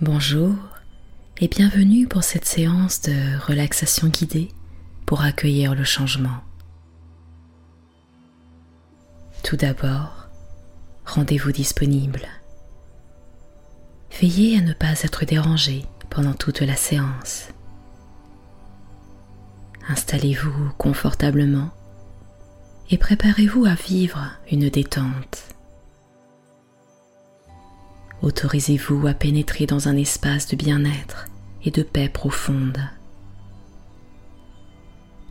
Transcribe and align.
Bonjour 0.00 0.56
et 1.40 1.46
bienvenue 1.46 2.08
pour 2.08 2.24
cette 2.24 2.46
séance 2.46 3.00
de 3.02 3.38
relaxation 3.46 4.08
guidée 4.08 4.48
pour 5.06 5.22
accueillir 5.22 5.76
le 5.76 5.84
changement. 5.84 6.40
Tout 9.44 9.54
d'abord, 9.54 10.26
rendez-vous 11.06 11.52
disponible. 11.52 12.26
Veillez 14.20 14.58
à 14.58 14.62
ne 14.62 14.72
pas 14.72 15.00
être 15.04 15.24
dérangé 15.24 15.84
pendant 16.10 16.34
toute 16.34 16.60
la 16.60 16.74
séance. 16.74 17.50
Installez-vous 19.88 20.72
confortablement 20.76 21.70
et 22.90 22.98
préparez-vous 22.98 23.64
à 23.64 23.74
vivre 23.74 24.32
une 24.50 24.68
détente. 24.68 25.53
Autorisez-vous 28.24 29.06
à 29.06 29.12
pénétrer 29.12 29.66
dans 29.66 29.86
un 29.86 29.98
espace 29.98 30.48
de 30.48 30.56
bien-être 30.56 31.26
et 31.62 31.70
de 31.70 31.82
paix 31.82 32.08
profonde. 32.08 32.78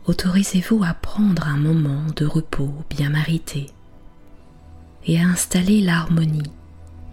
Autorisez-vous 0.06 0.84
à 0.84 0.94
prendre 0.94 1.48
un 1.48 1.56
moment 1.56 2.04
de 2.14 2.24
repos 2.24 2.72
bien 2.90 3.10
mérité 3.10 3.66
et 5.06 5.20
à 5.20 5.26
installer 5.26 5.80
l'harmonie 5.80 6.52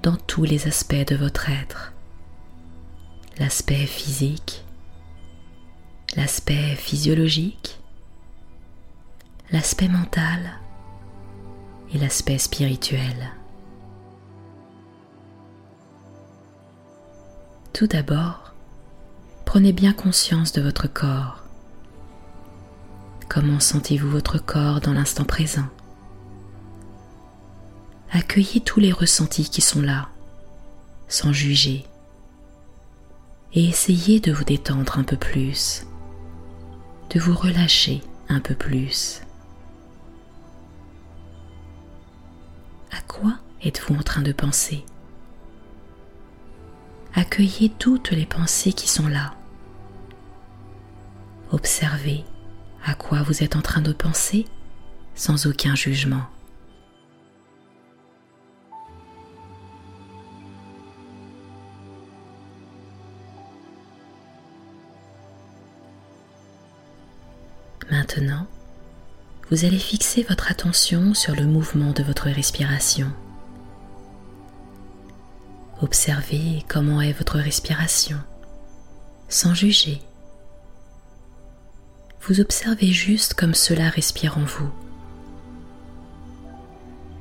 dans 0.04 0.18
tous 0.18 0.44
les 0.44 0.68
aspects 0.68 1.08
de 1.08 1.16
votre 1.16 1.50
être. 1.50 1.94
L'aspect 3.40 3.88
physique, 3.88 4.64
l'aspect 6.16 6.76
physiologique, 6.76 7.80
l'aspect 9.52 9.90
mental 9.90 10.60
et 11.92 11.98
l'aspect 11.98 12.38
spirituel. 12.38 13.32
Tout 17.74 17.88
d'abord, 17.88 18.54
prenez 19.46 19.72
bien 19.72 19.94
conscience 19.94 20.52
de 20.52 20.62
votre 20.62 20.88
corps. 20.88 21.44
Comment 23.30 23.60
sentez-vous 23.60 24.10
votre 24.10 24.38
corps 24.38 24.82
dans 24.82 24.94
l'instant 24.94 25.24
présent? 25.24 25.66
Accueillez 28.12 28.60
tous 28.60 28.82
les 28.82 28.92
ressentis 28.92 29.50
qui 29.50 29.62
sont 29.62 29.82
là, 29.82 30.10
sans 31.08 31.32
juger, 31.32 31.86
et 33.54 33.66
essayez 33.66 34.20
de 34.20 34.34
vous 34.34 34.44
détendre 34.44 35.00
un 35.00 35.04
peu 35.04 35.18
plus, 35.18 35.86
de 37.10 37.20
vous 37.20 37.34
relâcher 37.34 38.02
un 38.28 38.42
peu 38.42 38.54
plus. 38.54 39.22
À 42.92 43.02
quoi 43.08 43.36
êtes-vous 43.64 43.96
en 43.96 44.04
train 44.04 44.22
de 44.22 44.34
penser? 44.34 44.84
Accueillez 47.14 47.70
toutes 47.70 48.12
les 48.12 48.26
pensées 48.26 48.74
qui 48.74 48.88
sont 48.88 49.08
là. 49.08 49.34
Observez 51.52 52.24
à 52.86 52.94
quoi 52.94 53.22
vous 53.22 53.44
êtes 53.44 53.56
en 53.56 53.62
train 53.62 53.82
de 53.82 53.94
penser 53.94 54.46
sans 55.16 55.46
aucun 55.46 55.76
jugement. 55.76 56.24
Maintenant, 67.90 68.48
vous 69.50 69.66
allez 69.66 69.78
fixer 69.78 70.24
votre 70.24 70.50
attention 70.50 71.14
sur 71.14 71.36
le 71.36 71.46
mouvement 71.46 71.92
de 71.92 72.04
votre 72.04 72.30
respiration. 72.30 73.12
Observez 75.82 76.64
comment 76.68 77.02
est 77.02 77.12
votre 77.12 77.40
respiration, 77.40 78.18
sans 79.30 79.56
juger. 79.56 80.00
Vous 82.22 82.40
observez 82.40 82.94
juste 82.94 83.34
comme 83.34 83.56
cela 83.56 83.90
respire 83.90 84.38
en 84.38 84.44
vous. 84.44 84.70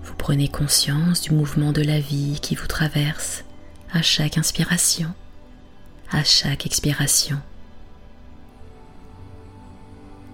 Vous 0.02 0.14
prenez 0.14 0.48
conscience 0.48 1.22
du 1.22 1.32
mouvement 1.32 1.72
de 1.72 1.80
la 1.80 2.00
vie 2.00 2.38
qui 2.42 2.54
vous 2.54 2.66
traverse 2.66 3.44
à 3.92 4.02
chaque 4.02 4.36
inspiration, 4.36 5.14
à 6.10 6.22
chaque 6.22 6.66
expiration. 6.66 7.38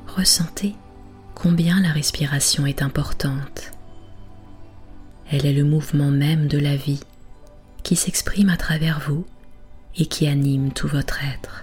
Ressentez 0.08 0.74
combien 1.36 1.80
la 1.80 1.92
respiration 1.92 2.66
est 2.66 2.82
importante. 2.82 3.70
Elle 5.30 5.46
est 5.46 5.52
le 5.52 5.64
mouvement 5.64 6.10
même 6.10 6.48
de 6.48 6.58
la 6.58 6.74
vie 6.74 7.00
qui 7.86 7.94
s'exprime 7.94 8.48
à 8.48 8.56
travers 8.56 8.98
vous 8.98 9.24
et 9.96 10.06
qui 10.06 10.26
anime 10.26 10.72
tout 10.72 10.88
votre 10.88 11.22
être. 11.22 11.62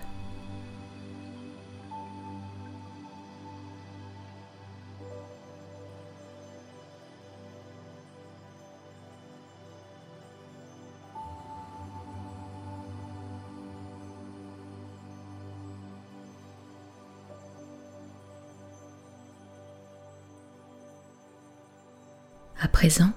À 22.62 22.70
présent, 22.70 23.12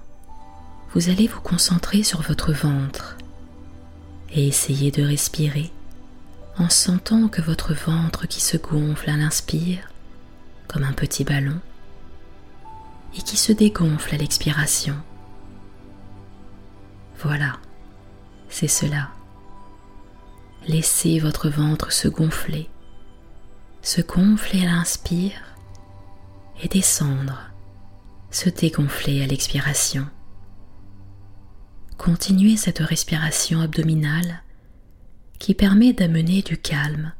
vous 0.93 1.09
allez 1.09 1.27
vous 1.27 1.41
concentrer 1.41 2.03
sur 2.03 2.21
votre 2.21 2.53
ventre 2.53 3.17
et 4.31 4.47
essayer 4.47 4.91
de 4.91 5.03
respirer 5.03 5.71
en 6.57 6.69
sentant 6.69 7.27
que 7.27 7.41
votre 7.41 7.73
ventre 7.73 8.27
qui 8.27 8.41
se 8.41 8.57
gonfle 8.57 9.09
à 9.09 9.17
l'inspire 9.17 9.89
comme 10.67 10.83
un 10.83 10.93
petit 10.93 11.23
ballon 11.23 11.59
et 13.15 13.21
qui 13.21 13.37
se 13.37 13.51
dégonfle 13.51 14.15
à 14.15 14.17
l'expiration. 14.17 14.95
Voilà, 17.19 17.57
c'est 18.49 18.67
cela. 18.67 19.09
Laissez 20.67 21.19
votre 21.19 21.49
ventre 21.49 21.91
se 21.91 22.07
gonfler, 22.07 22.69
se 23.81 24.01
gonfler 24.01 24.63
à 24.63 24.71
l'inspire 24.71 25.55
et 26.61 26.67
descendre, 26.67 27.51
se 28.31 28.49
dégonfler 28.49 29.23
à 29.23 29.27
l'expiration. 29.27 30.07
Continuez 31.97 32.57
cette 32.57 32.79
respiration 32.79 33.59
abdominale 33.59 34.43
qui 35.39 35.53
permet 35.53 35.93
d'amener 35.93 36.41
du 36.41 36.57
calme 36.57 37.11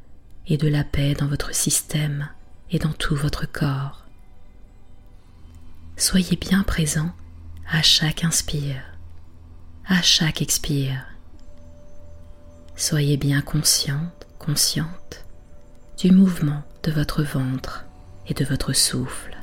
et 0.47 0.57
de 0.57 0.67
la 0.67 0.83
paix 0.83 1.13
dans 1.13 1.27
votre 1.27 1.53
système 1.53 2.29
et 2.71 2.79
dans 2.79 2.93
tout 2.93 3.15
votre 3.15 3.51
corps. 3.51 4.05
Soyez 5.97 6.38
bien 6.38 6.63
présent 6.63 7.11
à 7.69 7.81
chaque 7.81 8.23
inspire, 8.23 8.83
à 9.88 10.01
chaque 10.01 10.41
expire. 10.41 11.05
Soyez 12.75 13.17
bien 13.17 13.41
consciente, 13.41 14.27
consciente 14.38 15.25
du 15.97 16.11
mouvement 16.11 16.61
de 16.83 16.91
votre 16.91 17.23
ventre 17.23 17.85
et 18.27 18.35
de 18.35 18.45
votre 18.45 18.73
souffle. 18.73 19.36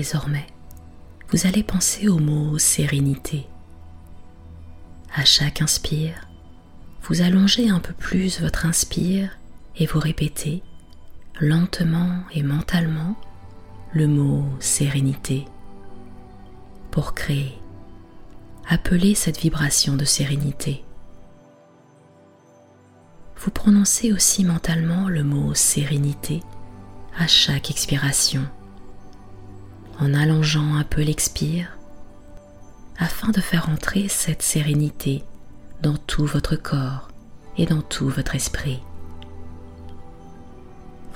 Désormais, 0.00 0.46
vous 1.28 1.46
allez 1.46 1.62
penser 1.62 2.08
au 2.08 2.18
mot 2.18 2.56
sérénité. 2.56 3.46
À 5.14 5.26
chaque 5.26 5.60
inspire, 5.60 6.26
vous 7.02 7.20
allongez 7.20 7.68
un 7.68 7.80
peu 7.80 7.92
plus 7.92 8.40
votre 8.40 8.64
inspire 8.64 9.36
et 9.76 9.84
vous 9.84 9.98
répétez 9.98 10.62
lentement 11.38 12.22
et 12.32 12.42
mentalement 12.42 13.14
le 13.92 14.06
mot 14.06 14.46
sérénité 14.58 15.44
pour 16.90 17.12
créer, 17.12 17.58
appeler 18.70 19.14
cette 19.14 19.40
vibration 19.40 19.96
de 19.96 20.06
sérénité. 20.06 20.82
Vous 23.36 23.50
prononcez 23.50 24.14
aussi 24.14 24.44
mentalement 24.46 25.10
le 25.10 25.24
mot 25.24 25.52
sérénité 25.52 26.40
à 27.18 27.26
chaque 27.26 27.70
expiration 27.70 28.48
en 30.00 30.14
allongeant 30.14 30.74
un 30.76 30.84
peu 30.84 31.02
l'expire 31.02 31.76
afin 32.98 33.28
de 33.30 33.40
faire 33.40 33.68
entrer 33.68 34.08
cette 34.08 34.42
sérénité 34.42 35.22
dans 35.82 35.96
tout 35.96 36.24
votre 36.24 36.56
corps 36.56 37.08
et 37.58 37.66
dans 37.66 37.82
tout 37.82 38.08
votre 38.08 38.34
esprit. 38.34 38.80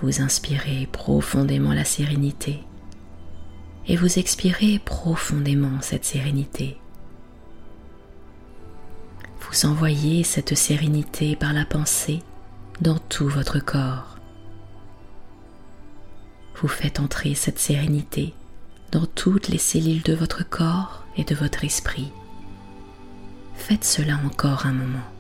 Vous 0.01 0.21
inspirez 0.21 0.87
profondément 0.93 1.73
la 1.73 1.85
sérénité 1.85 2.61
et 3.87 3.97
vous 3.97 4.19
expirez 4.19 4.79
profondément 4.79 5.81
cette 5.81 6.05
sérénité. 6.05 6.79
Vous 9.41 9.67
envoyez 9.67 10.25
cette 10.25 10.57
sérénité 10.57 11.37
par 11.37 11.53
la 11.53 11.65
pensée 11.65 12.21
dans 12.81 12.99
tout 12.99 13.29
votre 13.29 13.61
corps. 13.61 14.19
Vous 16.57 16.69
faites 16.69 17.01
entrer 17.01 17.35
cette 17.35 17.59
sérénité 17.59 18.35
dans 18.95 19.07
toutes 19.07 19.49
les 19.49 19.59
cellules 19.59 20.03
de 20.03 20.15
votre 20.15 20.49
corps 20.49 21.05
et 21.17 21.25
de 21.25 21.35
votre 21.35 21.65
esprit. 21.65 22.13
Faites 23.57 23.85
cela 23.85 24.21
encore 24.25 24.67
un 24.67 24.73
moment. 24.73 25.14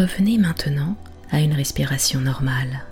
Revenez 0.00 0.38
maintenant 0.38 0.96
à 1.30 1.42
une 1.42 1.52
respiration 1.52 2.22
normale. 2.22 2.86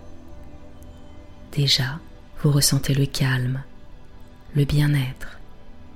Déjà, 1.52 2.00
vous 2.42 2.50
ressentez 2.50 2.92
le 2.92 3.06
calme, 3.06 3.62
le 4.54 4.66
bien-être 4.66 5.38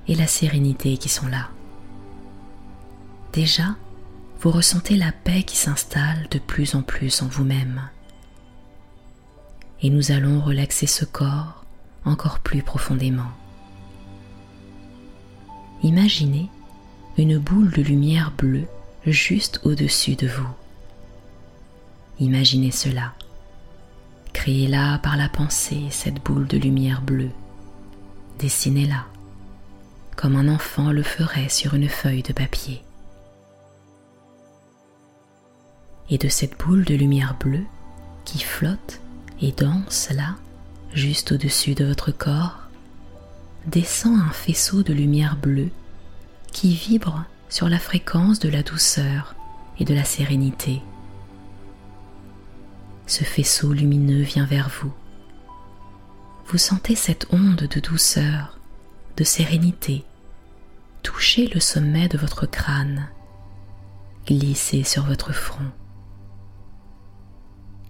et 0.09 0.15
la 0.15 0.27
sérénité 0.27 0.97
qui 0.97 1.11
sont 1.11 1.27
là. 1.27 1.51
Déjà, 3.35 3.77
vous 4.41 4.51
ressentez 4.51 4.97
la 4.97 5.13
paix 5.13 5.43
qui 5.43 5.55
s'installe 5.55 6.29
de 6.31 6.39
plus 6.39 6.75
en 6.75 6.81
plus 6.81 7.21
en 7.21 7.27
vous-même. 7.27 7.83
Et 9.83 9.91
nous 9.91 10.13
allons 10.13 10.41
relaxer 10.41 10.87
ce 10.87 11.05
corps 11.05 11.67
encore 12.07 12.39
plus 12.39 12.63
profondément. 12.63 13.33
Imaginez 15.83 16.49
une 17.19 17.37
boule 17.37 17.71
de 17.71 17.83
lumière 17.83 18.33
bleue 18.39 18.67
juste 19.05 19.61
au-dessus 19.65 20.17
de 20.17 20.27
vous. 20.27 20.49
Imaginez 22.23 22.71
cela. 22.71 23.15
Créez-la 24.33 24.99
par 24.99 25.17
la 25.17 25.29
pensée, 25.29 25.89
cette 25.91 26.23
boule 26.23 26.47
de 26.47 26.57
lumière 26.57 27.03
bleue. 27.03 27.33
Dessinez-la, 28.39 29.07
comme 30.15 30.37
un 30.37 30.47
enfant 30.47 30.93
le 30.93 31.03
ferait 31.03 31.49
sur 31.49 31.75
une 31.75 31.89
feuille 31.89 32.23
de 32.23 32.33
papier. 32.33 32.85
Et 36.11 36.17
de 36.17 36.29
cette 36.29 36.57
boule 36.61 36.85
de 36.85 36.95
lumière 36.95 37.35
bleue 37.41 37.67
qui 38.25 38.39
flotte 38.39 39.01
et 39.41 39.51
danse 39.51 40.11
là, 40.15 40.37
juste 40.95 41.33
au-dessus 41.33 41.75
de 41.75 41.85
votre 41.85 42.13
corps, 42.13 42.61
descend 43.67 44.17
un 44.17 44.31
faisceau 44.31 44.85
de 44.85 44.93
lumière 44.93 45.37
bleue 45.37 45.71
qui 46.53 46.73
vibre 46.73 47.25
sur 47.49 47.69
la 47.69 47.81
fréquence 47.81 48.39
de 48.39 48.49
la 48.49 48.63
douceur 48.63 49.35
et 49.81 49.85
de 49.85 49.93
la 49.93 50.05
sérénité 50.05 50.83
ce 53.07 53.25
faisceau 53.25 53.73
lumineux 53.73 54.23
vient 54.23 54.47
vers 54.47 54.69
vous. 54.69 54.93
Vous 56.47 56.59
sentez 56.59 56.95
cette 56.95 57.27
onde 57.33 57.67
de 57.67 57.81
douceur, 57.81 58.59
de 59.17 59.25
sérénité, 59.25 60.05
toucher 61.03 61.49
le 61.49 61.61
sommet 61.61 62.09
de 62.09 62.19
votre 62.19 62.47
crâne, 62.47 63.09
glisser 64.27 64.85
sur 64.85 65.05
votre 65.05 65.33
front. 65.33 65.71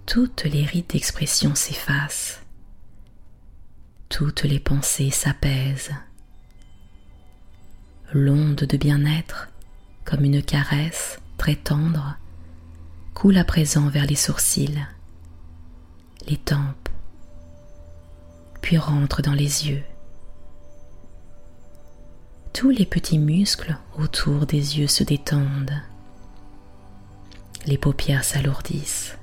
Toutes 0.05 0.43
les 0.43 0.65
rites 0.65 0.91
d'expression 0.91 1.55
s'effacent, 1.55 2.41
toutes 4.09 4.43
les 4.43 4.59
pensées 4.59 5.09
s'apaisent. 5.09 5.91
L'onde 8.13 8.55
de 8.55 8.77
bien-être, 8.77 9.49
comme 10.05 10.23
une 10.23 10.43
caresse 10.43 11.19
très 11.37 11.55
tendre, 11.55 12.17
coule 13.13 13.37
à 13.37 13.43
présent 13.43 13.87
vers 13.89 14.05
les 14.05 14.15
sourcils 14.15 14.85
les 16.27 16.37
tempes, 16.37 16.89
puis 18.61 18.77
rentre 18.77 19.21
dans 19.21 19.33
les 19.33 19.67
yeux. 19.67 19.83
Tous 22.53 22.69
les 22.69 22.85
petits 22.85 23.17
muscles 23.17 23.77
autour 23.97 24.45
des 24.45 24.79
yeux 24.79 24.87
se 24.87 25.03
détendent. 25.03 25.81
Les 27.65 27.77
paupières 27.77 28.23
s'alourdissent. 28.23 29.17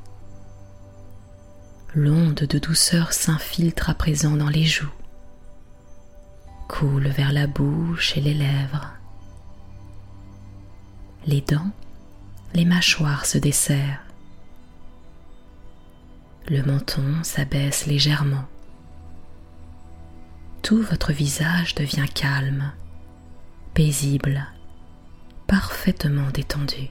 L'onde 1.94 2.34
de 2.34 2.58
douceur 2.58 3.12
s'infiltre 3.12 3.90
à 3.90 3.94
présent 3.94 4.36
dans 4.36 4.48
les 4.48 4.64
joues, 4.64 4.92
coule 6.68 7.08
vers 7.08 7.32
la 7.32 7.46
bouche 7.46 8.16
et 8.16 8.20
les 8.20 8.34
lèvres. 8.34 8.92
Les 11.26 11.40
dents, 11.40 11.70
les 12.54 12.64
mâchoires 12.64 13.26
se 13.26 13.38
desserrent 13.38 14.04
le 16.48 16.62
menton 16.62 17.22
s'abaisse 17.22 17.86
légèrement. 17.86 18.44
Tout 20.62 20.82
votre 20.82 21.12
visage 21.12 21.74
devient 21.74 22.08
calme, 22.14 22.72
paisible, 23.74 24.46
parfaitement 25.46 26.30
détendu. 26.30 26.88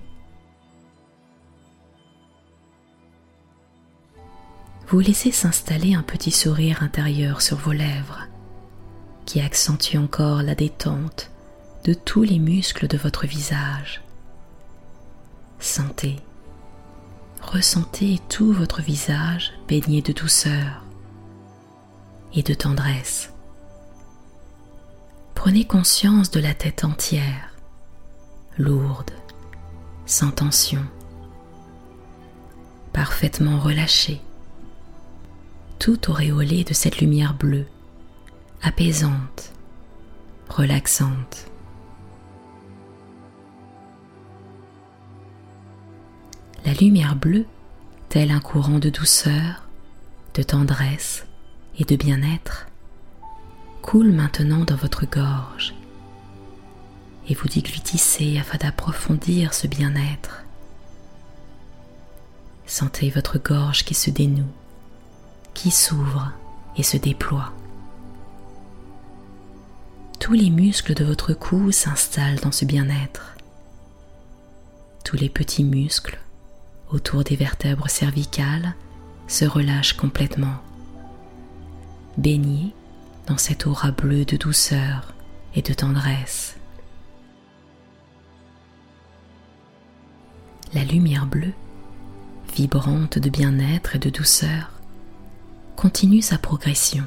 Vous 4.88 5.00
laissez 5.00 5.32
s'installer 5.32 5.94
un 5.94 6.02
petit 6.02 6.32
sourire 6.32 6.82
intérieur 6.82 7.42
sur 7.42 7.58
vos 7.58 7.74
lèvres 7.74 8.28
qui 9.26 9.40
accentue 9.40 9.98
encore 9.98 10.42
la 10.42 10.56
détente 10.56 11.30
de 11.86 11.94
tous 11.94 12.24
les 12.24 12.40
muscles 12.40 12.88
de 12.88 12.98
votre 12.98 13.28
visage. 13.28 14.02
Sentez 15.60 16.16
ressentez 17.50 18.20
tout 18.30 18.54
votre 18.54 18.82
visage 18.82 19.54
baigné 19.68 20.04
de 20.04 20.14
douceur 20.14 20.84
et 22.36 22.44
de 22.44 22.54
tendresse. 22.54 23.34
Prenez 25.34 25.66
conscience 25.66 26.30
de 26.30 26.40
la 26.40 26.54
tête 26.54 26.84
entière, 26.84 27.56
lourde, 28.58 29.12
sans 30.06 30.30
tension, 30.30 30.86
parfaitement 32.94 33.60
relâchée, 33.60 34.22
tout 35.80 36.12
auréolée 36.12 36.64
de 36.64 36.76
cette 36.76 37.00
lumière 37.00 37.34
bleue, 37.34 37.66
apaisante, 38.62 39.54
relaxante. 40.50 41.49
La 46.66 46.74
lumière 46.74 47.16
bleue, 47.16 47.46
tel 48.10 48.32
un 48.32 48.40
courant 48.40 48.80
de 48.80 48.90
douceur, 48.90 49.68
de 50.34 50.44
tendresse 50.44 51.26
et 51.78 51.86
de 51.86 51.96
bien-être, 51.96 52.68
coule 53.82 54.12
maintenant 54.12 54.66
dans 54.66 54.76
votre 54.76 55.06
gorge 55.06 55.74
et 57.30 57.36
vous 57.36 57.48
déglutissez 57.48 58.38
afin 58.40 58.58
d'approfondir 58.58 59.54
ce 59.54 59.68
bien-être. 59.68 60.44
Sentez 62.66 63.10
votre 63.10 63.38
gorge 63.38 63.86
qui 63.86 63.94
se 63.94 64.10
dénoue, 64.10 64.52
qui 65.54 65.72
s'ouvre 65.72 66.32
et 66.76 66.84
se 66.84 66.98
déploie. 66.98 67.54
Tous 70.20 70.34
les 70.34 70.50
muscles 70.50 70.94
de 70.94 71.06
votre 71.06 71.34
cou 71.34 71.72
s'installent 71.72 72.40
dans 72.40 72.52
ce 72.52 72.66
bien-être. 72.66 73.36
Tous 75.06 75.16
les 75.16 75.30
petits 75.30 75.64
muscles 75.64 76.20
autour 76.92 77.24
des 77.24 77.36
vertèbres 77.36 77.90
cervicales 77.90 78.74
se 79.28 79.46
relâche 79.46 79.94
complètement, 79.94 80.58
baigné 82.18 82.74
dans 83.28 83.38
cette 83.38 83.68
aura 83.68 83.92
bleue 83.92 84.26
de 84.26 84.38
douceur 84.38 85.14
et 85.56 85.62
de 85.62 85.74
tendresse. 85.74 86.58
La 90.74 90.84
lumière 90.84 91.26
bleue, 91.26 91.54
vibrante 92.56 93.18
de 93.18 93.30
bien-être 93.30 93.96
et 93.96 94.00
de 94.00 94.10
douceur, 94.10 94.72
continue 95.76 96.22
sa 96.22 96.38
progression, 96.38 97.06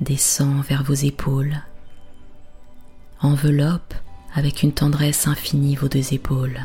descend 0.00 0.62
vers 0.64 0.82
vos 0.82 0.94
épaules, 0.94 1.62
enveloppe 3.20 3.94
avec 4.34 4.62
une 4.62 4.72
tendresse 4.72 5.26
infinie 5.26 5.76
vos 5.76 5.88
deux 5.88 6.14
épaules. 6.14 6.60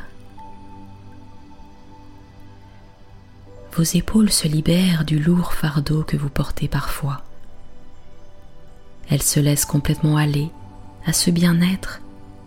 Vos 3.77 3.83
épaules 3.83 4.31
se 4.31 4.47
libèrent 4.47 5.05
du 5.05 5.19
lourd 5.19 5.53
fardeau 5.53 6.01
que 6.01 6.17
vous 6.17 6.31
portez 6.31 6.67
parfois. 6.67 7.23
Elles 9.07 9.21
se 9.21 9.39
laissent 9.39 9.65
complètement 9.65 10.17
aller 10.17 10.49
à 11.05 11.13
ce 11.13 11.29
bien-être 11.29 12.01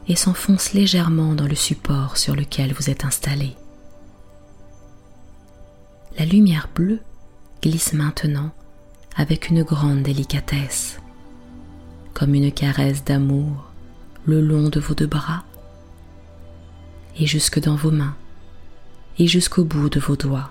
et 0.09 0.17
s'enfoncent 0.17 0.73
légèrement 0.73 1.37
dans 1.37 1.47
le 1.47 1.55
support 1.55 2.17
sur 2.17 2.35
lequel 2.35 2.73
vous 2.73 2.91
êtes 2.91 3.05
installé. 3.05 3.55
La 6.19 6.25
lumière 6.25 6.69
bleue 6.75 6.99
glisse 7.63 7.93
maintenant 7.93 8.51
avec 9.15 9.51
une 9.51 9.63
grande 9.63 10.03
délicatesse, 10.03 10.99
comme 12.13 12.35
une 12.35 12.51
caresse 12.51 13.05
d'amour 13.05 13.71
le 14.25 14.41
long 14.41 14.69
de 14.69 14.81
vos 14.81 14.95
deux 14.95 15.07
bras 15.07 15.45
et 17.17 17.27
jusque 17.27 17.61
dans 17.61 17.77
vos 17.77 17.93
mains 17.93 18.17
et 19.21 19.29
jusqu'au 19.29 19.63
bout 19.63 19.91
de 19.91 20.01
vos 20.01 20.17
doigts. 20.17 20.51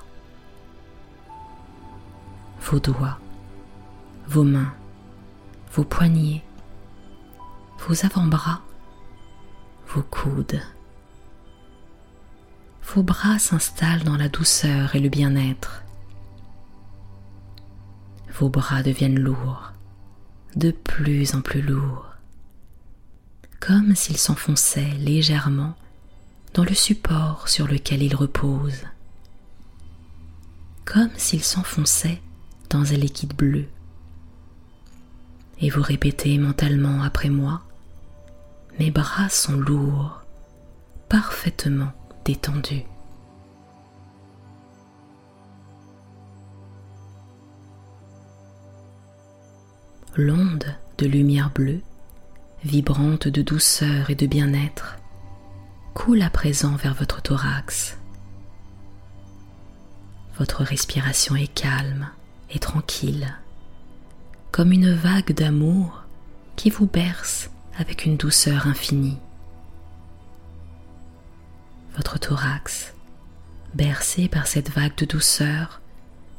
Vos 2.62 2.80
doigts, 2.80 3.20
vos 4.28 4.44
mains, 4.44 4.74
vos 5.74 5.84
poignets, 5.84 6.44
vos 7.88 8.06
avant-bras, 8.06 8.62
vos 9.88 10.04
coudes. 10.04 10.62
Vos 12.84 13.04
bras 13.04 13.39
s'installent 13.39 14.04
dans 14.04 14.18
la 14.18 14.30
douceur 14.30 14.96
et 14.96 15.00
le 15.00 15.10
bien-être. 15.10 15.84
Vos 18.34 18.50
bras 18.50 18.84
deviennent 18.84 19.20
lourds, 19.20 19.74
de 20.56 20.72
plus 20.72 21.36
en 21.36 21.42
plus 21.42 21.62
lourds, 21.62 22.08
comme 23.60 23.96
s'ils 23.96 24.18
s'enfonçaient 24.18 24.94
légèrement 25.00 25.75
dans 26.54 26.63
le 26.63 26.74
support 26.74 27.48
sur 27.48 27.68
lequel 27.68 28.01
ils 28.01 28.16
reposent, 28.16 28.86
comme 30.86 31.12
s'ils 31.16 31.44
s'enfonçaient 31.44 32.22
dans 32.70 32.94
un 32.94 32.98
liquide 32.98 33.36
bleu. 33.36 33.66
Et 35.62 35.70
vous 35.70 35.82
répétez 35.82 36.38
mentalement 36.38 37.02
après 37.04 37.30
moi, 37.30 37.62
mes 38.80 38.92
bras 38.92 39.30
sont 39.30 39.60
lourds, 39.60 40.22
parfaitement 41.10 41.92
détendus. 42.24 42.86
L'onde 50.16 50.76
de 50.98 51.06
lumière 51.06 51.50
bleue, 51.50 51.82
vibrante 52.64 53.28
de 53.28 53.42
douceur 53.42 54.10
et 54.10 54.16
de 54.16 54.28
bien-être, 54.28 54.98
coule 55.94 56.22
à 56.22 56.30
présent 56.30 56.76
vers 56.76 56.94
votre 56.94 57.22
thorax. 57.22 57.98
Votre 60.38 60.64
respiration 60.64 61.36
est 61.36 61.54
calme 61.54 62.10
et 62.51 62.60
tranquille, 62.60 63.36
comme 64.51 64.72
une 64.72 64.94
vague 64.94 65.34
d'amour 65.34 66.03
qui 66.56 66.70
vous 66.70 66.88
berce 66.88 67.50
avec 67.77 68.06
une 68.06 68.18
douceur 68.18 68.68
infinie. 68.68 69.18
Votre 71.96 72.20
thorax, 72.20 72.94
bercé 73.74 74.27
par 74.27 74.48
cette 74.48 74.70
vague 74.72 74.96
de 74.96 75.06
douceur, 75.06 75.82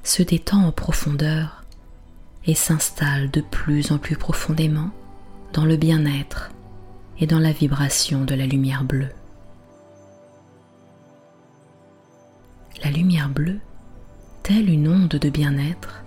se 0.02 0.22
détend 0.22 0.64
en 0.64 0.72
profondeur 0.72 1.64
et 2.46 2.54
s'installe 2.54 3.30
de 3.30 3.40
plus 3.40 3.92
en 3.92 3.98
plus 3.98 4.16
profondément 4.16 4.90
dans 5.52 5.64
le 5.64 5.76
bien-être 5.76 6.50
et 7.18 7.26
dans 7.26 7.38
la 7.38 7.52
vibration 7.52 8.24
de 8.24 8.34
la 8.34 8.46
lumière 8.46 8.84
bleue. 8.84 9.10
la 12.82 12.90
lumière 12.90 13.28
bleue, 13.28 13.60
telle 14.42 14.70
une 14.70 14.88
onde 14.88 15.08
de 15.08 15.30
bien-être, 15.30 16.04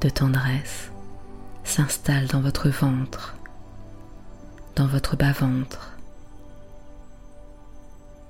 de 0.00 0.08
tendresse, 0.08 0.90
s'installe 1.64 2.26
dans 2.26 2.40
votre 2.40 2.68
ventre, 2.68 3.36
dans 4.76 4.86
votre 4.86 5.16
bas-ventre, 5.16 5.92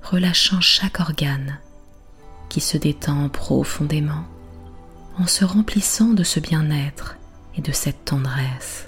relâchant 0.03 0.61
chaque 0.61 0.99
organe 0.99 1.59
qui 2.49 2.61
se 2.61 2.77
détend 2.77 3.29
profondément 3.29 4.25
en 5.17 5.27
se 5.27 5.45
remplissant 5.45 6.13
de 6.13 6.23
ce 6.23 6.39
bien-être 6.39 7.17
et 7.55 7.61
de 7.61 7.71
cette 7.71 8.05
tendresse. 8.05 8.87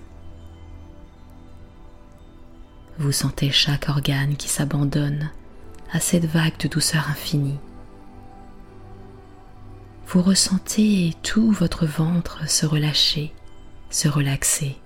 Vous 3.00 3.12
sentez 3.12 3.52
chaque 3.52 3.90
organe 3.90 4.36
qui 4.36 4.50
s'abandonne 4.50 5.30
à 5.92 6.00
cette 6.00 6.26
vague 6.26 6.58
de 6.60 6.68
douceur 6.68 7.10
infinie 7.10 7.60
vous 10.08 10.22
ressentez 10.22 11.16
tout 11.24 11.52
votre 11.52 11.86
ventre 11.86 12.48
se 12.50 12.66
relâcher, 12.66 13.34
se 13.90 14.08
relaxer. 14.08 14.78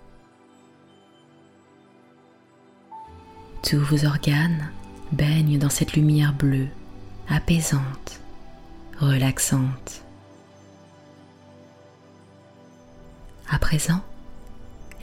Tous 3.64 3.80
vos 3.80 4.06
organes 4.06 4.72
baignent 5.12 5.58
dans 5.58 5.70
cette 5.70 5.94
lumière 5.94 6.34
bleue, 6.34 6.68
apaisante, 7.28 8.22
relaxante. 9.00 10.04
À 13.50 13.60
présent, 13.60 14.02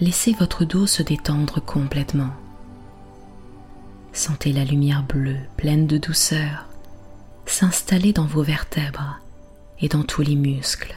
laissez 0.00 0.33
votre 0.33 0.64
dos 0.64 0.87
se 0.87 1.02
détendre 1.02 1.62
complètement. 1.62 2.33
Sentez 4.12 4.52
la 4.52 4.64
lumière 4.64 5.02
bleue 5.02 5.40
pleine 5.56 5.87
de 5.87 5.99
douceur 5.99 6.66
s'installer 7.47 8.12
dans 8.12 8.26
vos 8.26 8.42
vertèbres 8.42 9.21
et 9.81 9.88
dans 9.88 10.02
tous 10.02 10.23
les 10.23 10.37
muscles, 10.37 10.95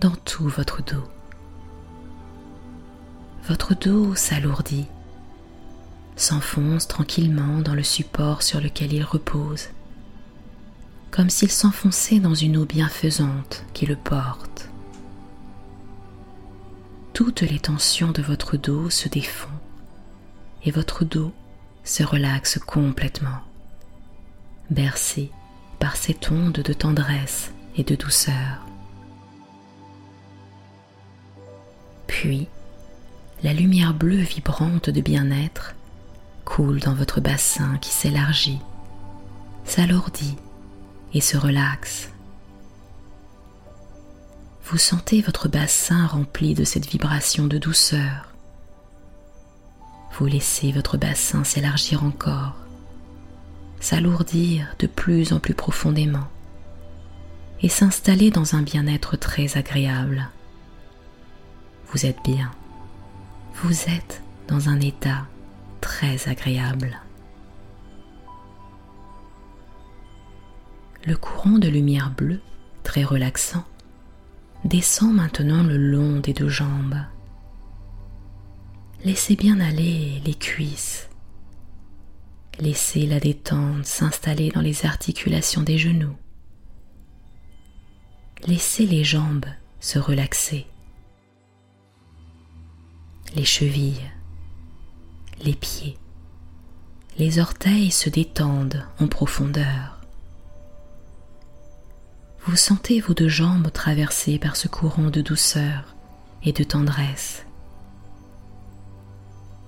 dans 0.00 0.14
tout 0.24 0.48
votre 0.48 0.82
dos. 0.82 1.04
Votre 3.48 3.74
dos 3.74 4.14
s'alourdit, 4.14 4.86
s'enfonce 6.16 6.88
tranquillement 6.88 7.60
dans 7.60 7.74
le 7.74 7.82
support 7.82 8.42
sur 8.42 8.60
lequel 8.60 8.92
il 8.92 9.04
repose, 9.04 9.68
comme 11.10 11.30
s'il 11.30 11.50
s'enfonçait 11.50 12.18
dans 12.18 12.34
une 12.34 12.56
eau 12.56 12.64
bienfaisante 12.64 13.64
qui 13.72 13.86
le 13.86 13.96
porte. 13.96 14.68
Toutes 17.12 17.42
les 17.42 17.60
tensions 17.60 18.12
de 18.12 18.22
votre 18.22 18.56
dos 18.56 18.90
se 18.90 19.08
défont 19.08 19.48
et 20.64 20.70
votre 20.70 21.04
dos 21.04 21.32
se 21.84 22.02
relaxe 22.02 22.58
complètement, 22.58 23.40
bercé 24.70 25.30
par 25.78 25.96
cette 25.96 26.30
onde 26.30 26.60
de 26.60 26.72
tendresse 26.72 27.52
et 27.76 27.84
de 27.84 27.94
douceur. 27.94 28.66
Puis, 32.06 32.48
la 33.42 33.52
lumière 33.52 33.94
bleue 33.94 34.16
vibrante 34.22 34.90
de 34.90 35.00
bien-être 35.00 35.74
coule 36.44 36.80
dans 36.80 36.94
votre 36.94 37.20
bassin 37.20 37.76
qui 37.78 37.90
s'élargit, 37.90 38.60
s'alourdit 39.64 40.36
et 41.12 41.20
se 41.20 41.36
relaxe. 41.36 42.08
Vous 44.64 44.78
sentez 44.78 45.20
votre 45.20 45.48
bassin 45.48 46.06
rempli 46.06 46.54
de 46.54 46.64
cette 46.64 46.86
vibration 46.86 47.46
de 47.46 47.58
douceur. 47.58 48.32
Vous 50.18 50.26
laissez 50.26 50.72
votre 50.72 50.96
bassin 50.96 51.44
s'élargir 51.44 52.04
encore, 52.04 52.54
s'alourdir 53.80 54.74
de 54.78 54.86
plus 54.86 55.32
en 55.32 55.40
plus 55.40 55.54
profondément 55.54 56.26
et 57.62 57.68
s'installer 57.68 58.30
dans 58.30 58.54
un 58.54 58.62
bien-être 58.62 59.16
très 59.16 59.56
agréable. 59.56 60.28
Vous 61.92 62.06
êtes 62.06 62.22
bien. 62.24 62.50
Vous 63.54 63.72
êtes 63.88 64.22
dans 64.48 64.68
un 64.68 64.80
état 64.80 65.26
très 65.80 66.28
agréable. 66.28 67.00
Le 71.04 71.16
courant 71.16 71.58
de 71.58 71.68
lumière 71.68 72.10
bleue, 72.10 72.40
très 72.82 73.04
relaxant, 73.04 73.64
descend 74.64 75.14
maintenant 75.14 75.62
le 75.62 75.76
long 75.76 76.18
des 76.20 76.32
deux 76.32 76.48
jambes. 76.48 76.96
Laissez 79.04 79.36
bien 79.36 79.60
aller 79.60 80.20
les 80.24 80.34
cuisses. 80.34 81.08
Laissez 82.58 83.06
la 83.06 83.20
détente 83.20 83.84
s'installer 83.84 84.50
dans 84.50 84.62
les 84.62 84.84
articulations 84.84 85.62
des 85.62 85.78
genoux. 85.78 86.16
Laissez 88.44 88.86
les 88.86 89.02
jambes 89.02 89.46
se 89.80 89.98
relaxer, 89.98 90.66
les 93.34 93.44
chevilles, 93.44 94.10
les 95.42 95.54
pieds, 95.54 95.98
les 97.18 97.38
orteils 97.38 97.90
se 97.90 98.08
détendent 98.08 98.86
en 99.00 99.08
profondeur. 99.08 100.00
Vous 102.44 102.56
sentez 102.56 103.00
vos 103.00 103.14
deux 103.14 103.28
jambes 103.28 103.72
traversées 103.72 104.38
par 104.38 104.54
ce 104.54 104.68
courant 104.68 105.10
de 105.10 105.22
douceur 105.22 105.96
et 106.44 106.52
de 106.52 106.62
tendresse. 106.62 107.44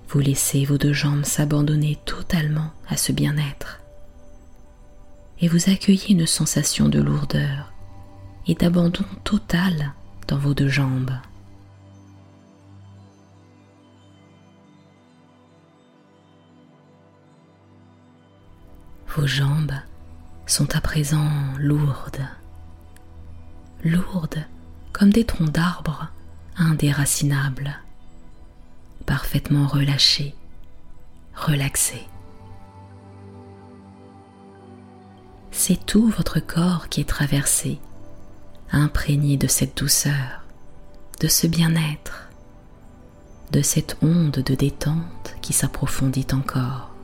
Vous 0.08 0.20
laissez 0.20 0.64
vos 0.64 0.78
deux 0.78 0.92
jambes 0.92 1.24
s'abandonner 1.24 1.98
totalement 2.04 2.70
à 2.88 2.96
ce 2.96 3.12
bien-être 3.12 3.80
et 5.40 5.48
vous 5.48 5.70
accueillez 5.70 6.12
une 6.12 6.26
sensation 6.26 6.88
de 6.88 7.00
lourdeur 7.00 7.72
et 8.48 8.54
d'abandon 8.54 9.04
total 9.24 9.92
dans 10.26 10.38
vos 10.38 10.54
deux 10.54 10.68
jambes. 10.68 11.12
Vos 19.08 19.26
jambes 19.26 19.74
sont 20.46 20.74
à 20.74 20.80
présent 20.80 21.28
lourdes, 21.58 22.26
lourdes 23.84 24.44
comme 24.92 25.12
des 25.12 25.24
troncs 25.24 25.50
d'arbres 25.50 26.08
indéracinables, 26.56 27.78
parfaitement 29.06 29.66
relâchés, 29.66 30.34
relaxés. 31.34 32.06
C'est 35.50 35.84
tout 35.84 36.08
votre 36.10 36.40
corps 36.40 36.88
qui 36.88 37.00
est 37.00 37.08
traversé, 37.08 37.80
imprégné 38.72 39.36
de 39.36 39.46
cette 39.46 39.76
douceur, 39.76 40.44
de 41.20 41.28
ce 41.28 41.46
bien-être, 41.46 42.28
de 43.52 43.62
cette 43.62 43.96
onde 44.02 44.42
de 44.42 44.54
détente 44.54 45.36
qui 45.40 45.52
s'approfondit 45.52 46.26
encore. 46.32 46.94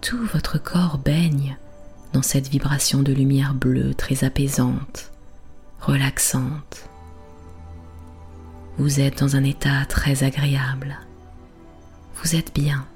Tout 0.00 0.26
votre 0.26 0.58
corps 0.62 0.98
baigne 0.98 1.56
dans 2.12 2.22
cette 2.22 2.48
vibration 2.48 3.02
de 3.02 3.12
lumière 3.12 3.54
bleue 3.54 3.94
très 3.94 4.24
apaisante, 4.24 5.12
relaxante. 5.80 6.88
Vous 8.78 9.00
êtes 9.00 9.20
dans 9.20 9.36
un 9.36 9.44
état 9.44 9.84
très 9.86 10.24
agréable. 10.24 10.98
Vous 12.16 12.34
êtes 12.36 12.54
bien. 12.54 12.86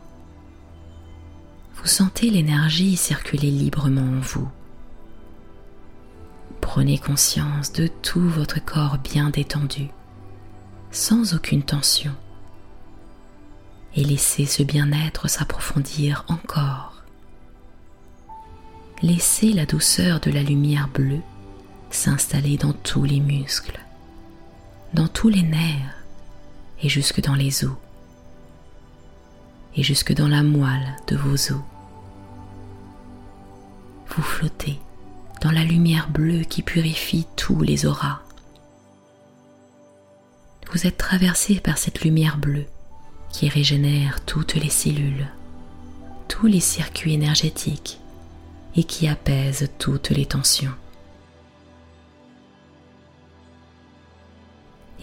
Vous 1.76 1.86
sentez 1.86 2.30
l'énergie 2.30 2.96
circuler 2.96 3.50
librement 3.50 4.18
en 4.18 4.20
vous. 4.20 4.48
Prenez 6.66 6.98
conscience 6.98 7.72
de 7.72 7.86
tout 7.86 8.28
votre 8.28 8.62
corps 8.62 8.98
bien 8.98 9.30
détendu, 9.30 9.88
sans 10.90 11.32
aucune 11.32 11.62
tension, 11.62 12.12
et 13.94 14.02
laissez 14.02 14.46
ce 14.46 14.64
bien-être 14.64 15.28
s'approfondir 15.28 16.24
encore 16.28 17.02
laissez 19.00 19.52
la 19.52 19.64
douceur 19.64 20.20
de 20.20 20.30
la 20.30 20.42
lumière 20.42 20.88
bleue 20.88 21.22
s'installer 21.90 22.56
dans 22.56 22.72
tous 22.72 23.04
les 23.04 23.20
muscles, 23.20 23.78
dans 24.92 25.08
tous 25.08 25.28
les 25.28 25.42
nerfs 25.42 26.04
et 26.82 26.88
jusque 26.88 27.22
dans 27.22 27.36
les 27.36 27.64
os, 27.64 27.76
et 29.76 29.84
jusque 29.84 30.12
dans 30.12 30.28
la 30.28 30.42
moelle 30.42 30.96
de 31.06 31.16
vos 31.16 31.52
os. 31.52 31.60
Vous 34.08 34.22
flottez 34.22 34.80
dans 35.40 35.50
la 35.50 35.64
lumière 35.64 36.08
bleue 36.10 36.42
qui 36.42 36.62
purifie 36.62 37.26
tous 37.36 37.60
les 37.62 37.86
auras. 37.86 38.20
Vous 40.72 40.86
êtes 40.86 40.98
traversé 40.98 41.60
par 41.60 41.78
cette 41.78 42.02
lumière 42.02 42.38
bleue 42.38 42.66
qui 43.30 43.48
régénère 43.48 44.24
toutes 44.24 44.54
les 44.54 44.70
cellules, 44.70 45.28
tous 46.28 46.46
les 46.46 46.60
circuits 46.60 47.14
énergétiques 47.14 48.00
et 48.74 48.84
qui 48.84 49.08
apaise 49.08 49.68
toutes 49.78 50.10
les 50.10 50.26
tensions. 50.26 50.74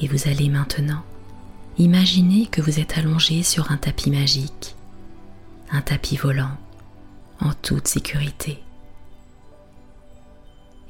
Et 0.01 0.07
vous 0.07 0.27
allez 0.27 0.49
maintenant 0.49 1.03
imaginer 1.77 2.47
que 2.47 2.61
vous 2.61 2.79
êtes 2.79 2.97
allongé 2.97 3.41
sur 3.43 3.71
un 3.71 3.77
tapis 3.77 4.11
magique, 4.11 4.75
un 5.71 5.81
tapis 5.81 6.17
volant, 6.17 6.57
en 7.39 7.53
toute 7.53 7.87
sécurité. 7.87 8.61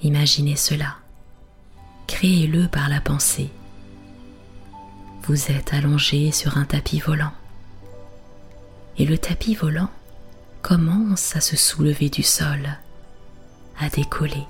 Imaginez 0.03 0.57
cela, 0.57 0.98
créez-le 2.07 2.67
par 2.67 2.89
la 2.89 3.00
pensée. 3.00 3.50
Vous 5.24 5.50
êtes 5.50 5.74
allongé 5.74 6.31
sur 6.33 6.57
un 6.57 6.65
tapis 6.65 7.00
volant 7.00 7.31
et 8.98 9.05
le 9.05 9.17
tapis 9.17 9.55
volant 9.55 9.89
commence 10.62 11.36
à 11.36 11.41
se 11.41 11.55
soulever 11.55 12.10
du 12.10 12.22
sol, 12.22 12.77
à 13.79 13.89
décoller 13.89 14.45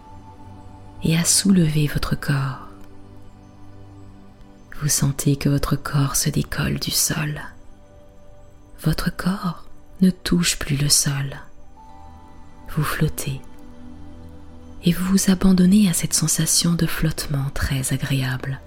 et 1.03 1.17
à 1.17 1.23
soulever 1.23 1.87
votre 1.87 2.15
corps. 2.15 2.67
Vous 4.81 4.89
sentez 4.89 5.35
que 5.35 5.49
votre 5.49 5.75
corps 5.75 6.15
se 6.15 6.29
décolle 6.29 6.79
du 6.79 6.91
sol. 6.91 7.41
Votre 8.81 9.15
corps 9.15 9.65
ne 10.01 10.09
touche 10.09 10.57
plus 10.57 10.75
le 10.75 10.89
sol. 10.89 11.37
Vous 12.75 12.83
flottez 12.83 13.39
et 14.85 14.91
vous 14.91 15.05
vous 15.05 15.31
abandonnez 15.31 15.89
à 15.89 15.93
cette 15.93 16.13
sensation 16.13 16.73
de 16.73 16.85
flottement 16.85 17.49
très 17.53 17.93
agréable. 17.93 18.59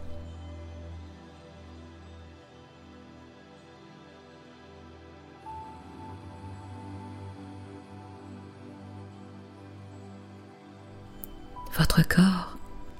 Votre 11.76 12.06
corps 12.08 12.56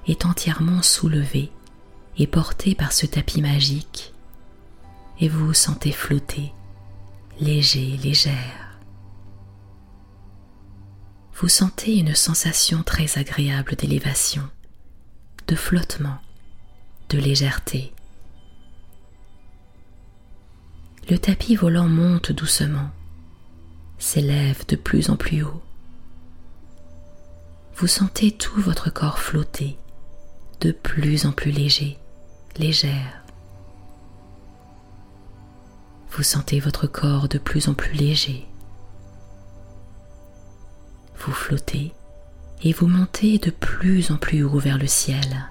est 0.07 0.27
entièrement 0.27 0.83
soulevé 0.83 1.51
et 2.19 2.27
porté 2.27 2.75
par 2.75 2.93
ce 2.93 3.07
tapis 3.07 3.41
magique 3.41 4.13
et 5.19 5.29
vous 5.29 5.47
vous 5.47 5.55
sentez 5.55 5.93
flotter, 5.93 6.53
léger, 7.41 7.99
légère. 8.03 8.66
Vous 11.37 11.49
sentez 11.49 11.97
une 11.99 12.15
sensation 12.15 12.83
très 12.83 13.19
agréable 13.19 13.77
d'élévation, 13.77 14.49
de 15.49 15.55
flottement, 15.55 16.19
de 17.11 17.19
légèreté. 17.19 17.93
Le 21.09 21.19
tapis 21.19 21.57
volant 21.57 21.89
monte 21.89 22.33
doucement, 22.33 22.91
s'élève 23.99 24.67
de 24.67 24.77
plus 24.77 25.11
en 25.11 25.17
plus 25.17 25.43
haut 25.43 25.63
vous 27.77 27.87
sentez 27.87 28.33
tout 28.33 28.59
votre 28.59 28.91
corps 28.91 29.19
flotter, 29.19 29.77
de 30.63 30.73
plus 30.73 31.27
en 31.27 31.33
plus 31.33 31.51
léger, 31.51 31.99
légère. 32.57 33.23
Vous 36.11 36.23
sentez 36.23 36.59
votre 36.59 36.87
corps 36.87 37.29
de 37.29 37.37
plus 37.37 37.69
en 37.69 37.75
plus 37.75 37.93
léger. 37.93 38.47
Vous 41.19 41.33
flottez 41.33 41.93
et 42.63 42.73
vous 42.73 42.87
montez 42.87 43.39
de 43.39 43.51
plus 43.51 44.11
en 44.11 44.17
plus 44.17 44.43
haut 44.43 44.59
vers 44.59 44.79
le 44.79 44.87
ciel. 44.87 45.51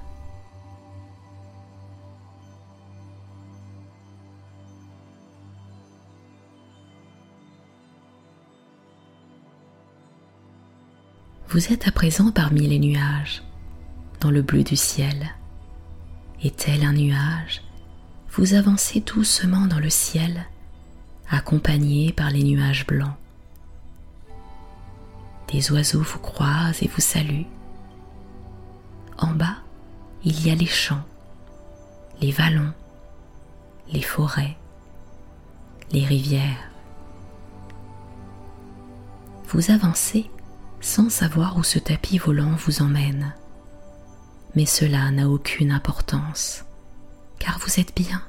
Vous 11.49 11.71
êtes 11.71 11.88
à 11.88 11.91
présent 11.91 12.32
parmi 12.32 12.67
les 12.67 12.80
nuages, 12.80 13.41
dans 14.19 14.32
le 14.32 14.41
bleu 14.41 14.63
du 14.63 14.75
ciel. 14.75 15.36
Et 16.43 16.51
tel 16.51 16.84
un 16.84 16.91
nuage, 16.91 17.62
vous 18.32 18.56
avancez 18.56 18.99
doucement 18.99 19.65
dans 19.65 19.80
le 19.80 19.89
ciel, 19.89 20.47
accompagné 21.30 22.12
par 22.12 22.30
les 22.30 22.43
nuages 22.43 22.86
blancs. 22.86 23.15
Des 25.51 25.71
oiseaux 25.71 26.01
vous 26.01 26.19
croisent 26.19 26.81
et 26.81 26.88
vous 26.88 27.01
saluent. 27.01 27.47
En 29.17 29.34
bas, 29.34 29.58
il 30.23 30.45
y 30.45 30.49
a 30.49 30.55
les 30.55 30.65
champs, 30.65 31.03
les 32.19 32.31
vallons, 32.31 32.73
les 33.91 34.01
forêts, 34.01 34.58
les 35.91 36.03
rivières. 36.03 36.69
Vous 39.47 39.71
avancez 39.71 40.29
sans 40.81 41.10
savoir 41.10 41.58
où 41.58 41.63
ce 41.63 41.79
tapis 41.79 42.17
volant 42.17 42.55
vous 42.55 42.81
emmène. 42.81 43.34
Mais 44.55 44.65
cela 44.65 45.12
n'a 45.12 45.29
aucune 45.29 45.71
importance, 45.71 46.65
car 47.39 47.60
vous 47.60 47.79
êtes 47.79 47.95
bien. 47.95 48.21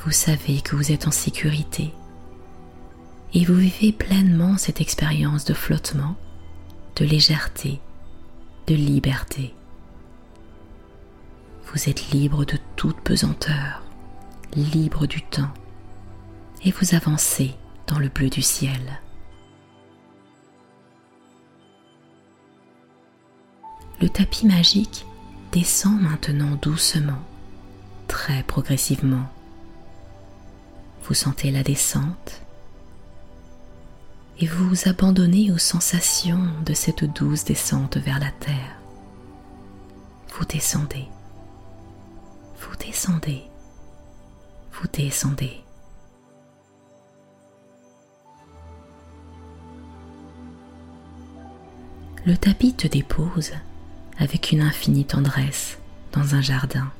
Vous 0.00 0.10
savez 0.10 0.60
que 0.60 0.76
vous 0.76 0.92
êtes 0.92 1.06
en 1.06 1.12
sécurité 1.12 1.94
et 3.34 3.44
vous 3.44 3.54
vivez 3.54 3.92
pleinement 3.92 4.56
cette 4.56 4.80
expérience 4.80 5.44
de 5.44 5.54
flottement, 5.54 6.14
de 6.96 7.04
légèreté, 7.04 7.80
de 8.68 8.76
liberté. 8.76 9.54
Vous 11.66 11.88
êtes 11.88 12.10
libre 12.10 12.44
de 12.44 12.56
toute 12.76 13.00
pesanteur, 13.00 13.82
libre 14.54 15.06
du 15.06 15.20
temps, 15.20 15.52
et 16.64 16.70
vous 16.70 16.94
avancez 16.94 17.54
dans 17.88 17.98
le 17.98 18.08
bleu 18.08 18.30
du 18.30 18.40
ciel. 18.40 19.00
Le 24.00 24.08
tapis 24.08 24.46
magique 24.46 25.04
descend 25.50 26.00
maintenant 26.00 26.56
doucement, 26.62 27.22
très 28.06 28.44
progressivement. 28.44 29.28
Vous 31.02 31.14
sentez 31.14 31.50
la 31.50 31.64
descente 31.64 32.43
et 34.40 34.46
vous 34.46 34.68
vous 34.68 34.88
abandonnez 34.88 35.52
aux 35.52 35.58
sensations 35.58 36.48
de 36.64 36.74
cette 36.74 37.04
douce 37.04 37.44
descente 37.44 37.96
vers 37.96 38.18
la 38.18 38.30
terre. 38.30 38.76
Vous 40.36 40.44
descendez, 40.44 41.06
vous 42.58 42.76
descendez, 42.76 43.42
vous 44.72 44.88
descendez. 44.92 45.60
Le 52.26 52.36
tapis 52.36 52.72
te 52.74 52.88
dépose 52.88 53.52
avec 54.18 54.50
une 54.50 54.62
infinie 54.62 55.04
tendresse 55.04 55.78
dans 56.12 56.34
un 56.34 56.40
jardin. 56.40 56.90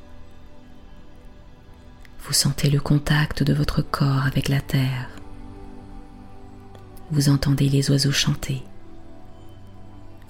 Vous 2.20 2.32
sentez 2.32 2.70
le 2.70 2.80
contact 2.80 3.42
de 3.42 3.54
votre 3.54 3.82
corps 3.82 4.24
avec 4.26 4.48
la 4.48 4.60
terre. 4.60 5.08
Vous 7.10 7.28
entendez 7.28 7.68
les 7.68 7.90
oiseaux 7.90 8.12
chanter. 8.12 8.62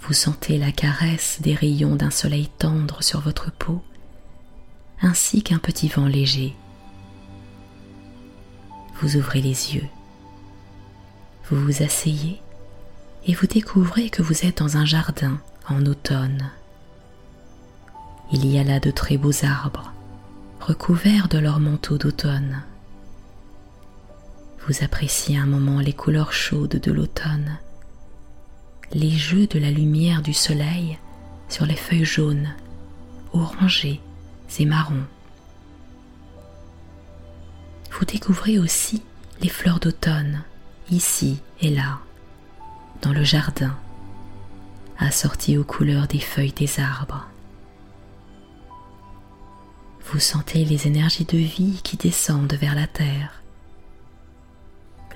Vous 0.00 0.12
sentez 0.12 0.58
la 0.58 0.72
caresse 0.72 1.38
des 1.40 1.54
rayons 1.54 1.96
d'un 1.96 2.10
soleil 2.10 2.48
tendre 2.58 3.02
sur 3.02 3.20
votre 3.20 3.50
peau, 3.52 3.82
ainsi 5.00 5.42
qu'un 5.42 5.58
petit 5.58 5.88
vent 5.88 6.06
léger. 6.06 6.54
Vous 9.00 9.16
ouvrez 9.16 9.40
les 9.40 9.74
yeux. 9.74 9.88
Vous 11.48 11.56
vous 11.56 11.82
asseyez 11.82 12.40
et 13.26 13.34
vous 13.34 13.46
découvrez 13.46 14.10
que 14.10 14.22
vous 14.22 14.44
êtes 14.44 14.58
dans 14.58 14.76
un 14.76 14.84
jardin 14.84 15.40
en 15.68 15.86
automne. 15.86 16.50
Il 18.32 18.46
y 18.46 18.58
a 18.58 18.64
là 18.64 18.80
de 18.80 18.90
très 18.90 19.16
beaux 19.16 19.44
arbres, 19.44 19.92
recouverts 20.60 21.28
de 21.28 21.38
leur 21.38 21.60
manteau 21.60 21.98
d'automne. 21.98 22.62
Vous 24.66 24.82
appréciez 24.82 25.36
un 25.36 25.44
moment 25.44 25.80
les 25.80 25.92
couleurs 25.92 26.32
chaudes 26.32 26.80
de 26.80 26.90
l'automne, 26.90 27.58
les 28.92 29.10
jeux 29.10 29.46
de 29.46 29.58
la 29.58 29.70
lumière 29.70 30.22
du 30.22 30.32
soleil 30.32 30.98
sur 31.50 31.66
les 31.66 31.76
feuilles 31.76 32.06
jaunes, 32.06 32.48
orangées 33.34 34.00
et 34.58 34.64
marrons. 34.64 35.04
Vous 37.92 38.06
découvrez 38.06 38.58
aussi 38.58 39.02
les 39.42 39.50
fleurs 39.50 39.80
d'automne, 39.80 40.42
ici 40.90 41.42
et 41.60 41.68
là, 41.68 41.98
dans 43.02 43.12
le 43.12 43.22
jardin, 43.22 43.76
assorties 44.98 45.58
aux 45.58 45.64
couleurs 45.64 46.06
des 46.06 46.20
feuilles 46.20 46.52
des 46.52 46.80
arbres. 46.80 47.26
Vous 50.06 50.20
sentez 50.20 50.64
les 50.64 50.86
énergies 50.86 51.26
de 51.26 51.36
vie 51.36 51.80
qui 51.84 51.98
descendent 51.98 52.54
vers 52.54 52.74
la 52.74 52.86
terre. 52.86 53.43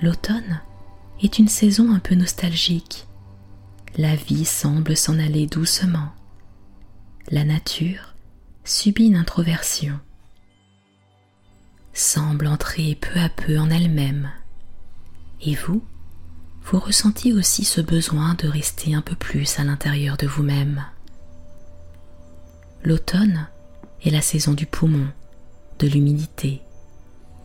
L'automne 0.01 0.61
est 1.21 1.39
une 1.39 1.49
saison 1.49 1.91
un 1.91 1.99
peu 1.99 2.15
nostalgique. 2.15 3.07
La 3.97 4.15
vie 4.15 4.45
semble 4.45 4.95
s'en 4.95 5.19
aller 5.19 5.45
doucement. 5.47 6.09
La 7.31 7.43
nature 7.43 8.15
subit 8.63 9.07
une 9.07 9.15
introversion, 9.15 9.99
semble 11.93 12.47
entrer 12.47 12.95
peu 12.95 13.19
à 13.19 13.29
peu 13.29 13.59
en 13.59 13.69
elle-même. 13.69 14.31
Et 15.41 15.55
vous, 15.55 15.83
vous 16.63 16.79
ressentez 16.79 17.33
aussi 17.33 17.65
ce 17.65 17.81
besoin 17.81 18.35
de 18.35 18.47
rester 18.47 18.93
un 18.93 19.01
peu 19.01 19.15
plus 19.15 19.59
à 19.59 19.63
l'intérieur 19.63 20.17
de 20.17 20.27
vous-même. 20.27 20.85
L'automne 22.83 23.47
est 24.05 24.11
la 24.11 24.21
saison 24.21 24.53
du 24.53 24.65
poumon, 24.65 25.07
de 25.79 25.87
l'humidité, 25.87 26.61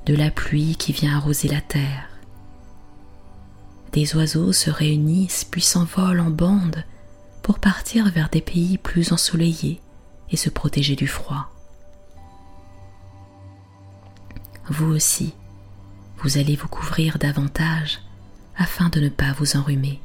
de 0.07 0.14
la 0.14 0.31
pluie 0.31 0.77
qui 0.77 0.93
vient 0.93 1.17
arroser 1.17 1.49
la 1.49 1.61
terre. 1.61 2.13
Des 3.94 4.16
oiseaux 4.16 4.52
se 4.52 4.70
réunissent 4.70 5.44
puis 5.44 5.62
s'envolent 5.62 6.18
en 6.18 6.30
bande 6.30 6.83
pour 7.42 7.61
partir 7.61 8.11
vers 8.11 8.28
des 8.28 8.40
pays 8.40 8.76
plus 8.76 9.12
ensoleillés 9.12 9.80
et 10.30 10.37
se 10.37 10.50
protéger 10.50 10.96
du 10.96 11.07
froid. 11.07 11.48
Vous 14.68 14.87
aussi, 14.87 15.33
vous 16.18 16.38
allez 16.38 16.57
vous 16.57 16.66
couvrir 16.66 17.18
davantage 17.18 18.00
afin 18.57 18.88
de 18.88 18.98
ne 18.98 19.11
pas 19.11 19.33
vous 19.35 19.57
enrhumer. 19.57 20.00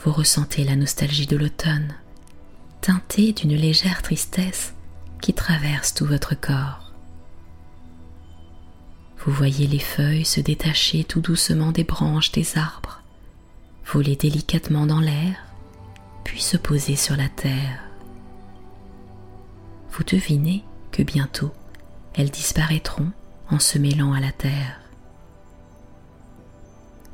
Vous 0.00 0.10
ressentez 0.10 0.64
la 0.64 0.74
nostalgie 0.74 1.28
de 1.28 1.36
l'automne, 1.36 1.94
teintée 2.80 3.32
d'une 3.32 3.54
légère 3.54 4.02
tristesse 4.02 4.74
qui 5.22 5.32
traverse 5.32 5.94
tout 5.94 6.06
votre 6.06 6.34
corps. 6.34 6.79
Vous 9.24 9.32
voyez 9.32 9.66
les 9.66 9.78
feuilles 9.78 10.24
se 10.24 10.40
détacher 10.40 11.04
tout 11.04 11.20
doucement 11.20 11.72
des 11.72 11.84
branches 11.84 12.32
des 12.32 12.56
arbres, 12.56 13.02
voler 13.84 14.16
délicatement 14.16 14.86
dans 14.86 15.00
l'air, 15.00 15.36
puis 16.24 16.40
se 16.40 16.56
poser 16.56 16.96
sur 16.96 17.16
la 17.16 17.28
terre. 17.28 17.84
Vous 19.90 20.04
devinez 20.04 20.64
que 20.90 21.02
bientôt 21.02 21.52
elles 22.14 22.30
disparaîtront 22.30 23.12
en 23.50 23.58
se 23.58 23.78
mêlant 23.78 24.14
à 24.14 24.20
la 24.20 24.32
terre. 24.32 24.80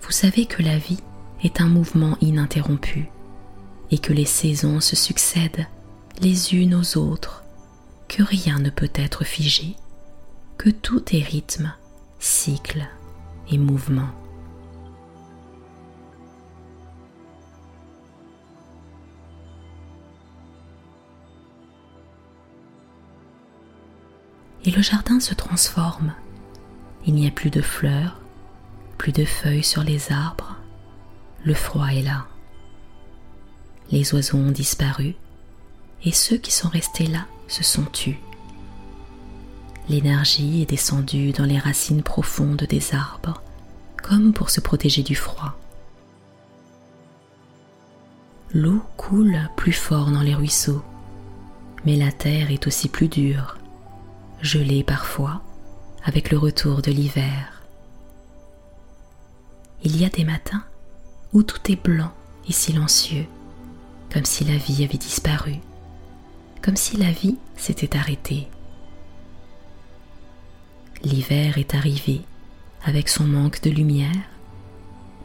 Vous 0.00 0.12
savez 0.12 0.46
que 0.46 0.62
la 0.62 0.78
vie 0.78 1.00
est 1.42 1.60
un 1.60 1.68
mouvement 1.68 2.16
ininterrompu 2.20 3.08
et 3.90 3.98
que 3.98 4.12
les 4.12 4.24
saisons 4.24 4.80
se 4.80 4.94
succèdent 4.94 5.66
les 6.20 6.54
unes 6.54 6.74
aux 6.74 6.96
autres, 6.96 7.42
que 8.08 8.22
rien 8.22 8.60
ne 8.60 8.70
peut 8.70 8.92
être 8.94 9.24
figé, 9.24 9.76
que 10.56 10.70
tout 10.70 11.02
est 11.14 11.22
rythme, 11.22 11.72
cycle 12.26 12.86
et 13.50 13.58
mouvement. 13.58 14.08
Et 24.64 24.70
le 24.70 24.82
jardin 24.82 25.20
se 25.20 25.34
transforme. 25.34 26.12
Il 27.06 27.14
n'y 27.14 27.28
a 27.28 27.30
plus 27.30 27.50
de 27.50 27.62
fleurs, 27.62 28.20
plus 28.98 29.12
de 29.12 29.24
feuilles 29.24 29.62
sur 29.62 29.84
les 29.84 30.10
arbres. 30.10 30.56
Le 31.44 31.54
froid 31.54 31.86
est 31.86 32.02
là 32.02 32.26
les 33.90 34.14
oiseaux 34.14 34.38
ont 34.38 34.50
disparu 34.50 35.14
et 36.04 36.12
ceux 36.12 36.36
qui 36.36 36.52
sont 36.52 36.68
restés 36.68 37.06
là 37.06 37.26
se 37.48 37.62
sont 37.62 37.84
tus. 37.84 38.18
L'énergie 39.88 40.62
est 40.62 40.70
descendue 40.70 41.30
dans 41.30 41.44
les 41.44 41.58
racines 41.58 42.02
profondes 42.02 42.66
des 42.68 42.94
arbres, 42.94 43.40
comme 44.02 44.32
pour 44.32 44.50
se 44.50 44.60
protéger 44.60 45.02
du 45.02 45.14
froid. 45.14 45.56
L'eau 48.52 48.82
coule 48.96 49.38
plus 49.56 49.72
fort 49.72 50.10
dans 50.10 50.22
les 50.22 50.34
ruisseaux, 50.34 50.82
mais 51.84 51.96
la 51.96 52.10
terre 52.10 52.50
est 52.50 52.66
aussi 52.66 52.88
plus 52.88 53.08
dure, 53.08 53.58
gelée 54.42 54.82
parfois 54.82 55.42
avec 56.04 56.30
le 56.30 56.38
retour 56.38 56.82
de 56.82 56.90
l'hiver. 56.90 57.62
Il 59.84 59.96
y 59.96 60.04
a 60.04 60.08
des 60.08 60.24
matins 60.24 60.64
où 61.32 61.42
tout 61.42 61.70
est 61.70 61.80
blanc 61.80 62.12
et 62.48 62.52
silencieux, 62.52 63.26
comme 64.12 64.24
si 64.24 64.44
la 64.44 64.56
vie 64.56 64.84
avait 64.84 64.98
disparu, 64.98 65.56
comme 66.62 66.76
si 66.76 66.96
la 66.96 67.12
vie 67.12 67.36
s'était 67.56 67.96
arrêtée. 67.96 68.48
L'hiver 71.02 71.58
est 71.58 71.74
arrivé 71.74 72.22
avec 72.84 73.08
son 73.08 73.24
manque 73.24 73.62
de 73.62 73.70
lumière, 73.70 74.10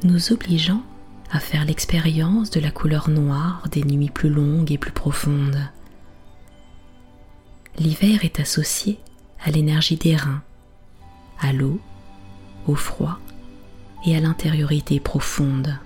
nous 0.03 0.31
obligeant 0.31 0.83
à 1.31 1.39
faire 1.39 1.65
l'expérience 1.65 2.49
de 2.49 2.59
la 2.59 2.71
couleur 2.71 3.09
noire 3.09 3.63
des 3.71 3.83
nuits 3.83 4.09
plus 4.09 4.29
longues 4.29 4.71
et 4.71 4.77
plus 4.77 4.91
profondes. 4.91 5.69
L'hiver 7.77 8.25
est 8.25 8.39
associé 8.39 8.99
à 9.43 9.51
l'énergie 9.51 9.95
des 9.95 10.15
reins, 10.15 10.43
à 11.39 11.53
l'eau, 11.53 11.79
au 12.67 12.75
froid 12.75 13.19
et 14.05 14.15
à 14.15 14.19
l'intériorité 14.19 14.99
profonde. 14.99 15.77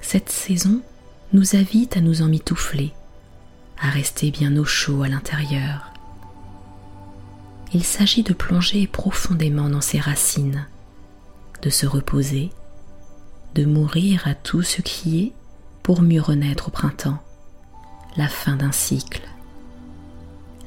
Cette 0.00 0.28
saison 0.28 0.82
nous 1.32 1.56
invite 1.56 1.96
à 1.96 2.00
nous 2.00 2.22
emmitoufler, 2.22 2.92
à 3.80 3.88
rester 3.88 4.30
bien 4.30 4.56
au 4.56 4.64
chaud 4.64 5.02
à 5.02 5.08
l'intérieur. 5.08 5.93
Il 7.74 7.82
s'agit 7.82 8.22
de 8.22 8.32
plonger 8.32 8.86
profondément 8.86 9.68
dans 9.68 9.80
ses 9.80 9.98
racines, 9.98 10.68
de 11.60 11.70
se 11.70 11.86
reposer, 11.86 12.50
de 13.56 13.64
mourir 13.64 14.28
à 14.28 14.36
tout 14.36 14.62
ce 14.62 14.80
qui 14.80 15.20
est 15.20 15.32
pour 15.82 16.00
mieux 16.00 16.22
renaître 16.22 16.68
au 16.68 16.70
printemps, 16.70 17.18
la 18.16 18.28
fin 18.28 18.54
d'un 18.54 18.70
cycle. 18.70 19.22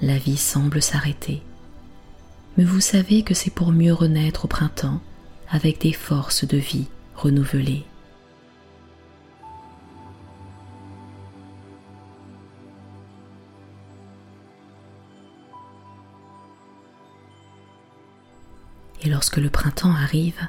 La 0.01 0.17
vie 0.17 0.35
semble 0.35 0.81
s'arrêter, 0.81 1.41
mais 2.57 2.65
vous 2.65 2.81
savez 2.81 3.23
que 3.23 3.33
c'est 3.33 3.53
pour 3.53 3.71
mieux 3.71 3.93
renaître 3.93 4.43
au 4.43 4.47
printemps 4.49 4.99
avec 5.49 5.79
des 5.79 5.93
forces 5.93 6.45
de 6.45 6.57
vie 6.57 6.87
renouvelées. 7.15 7.85
Lorsque 19.09 19.37
le 19.37 19.49
printemps 19.49 19.93
arrive, 19.93 20.47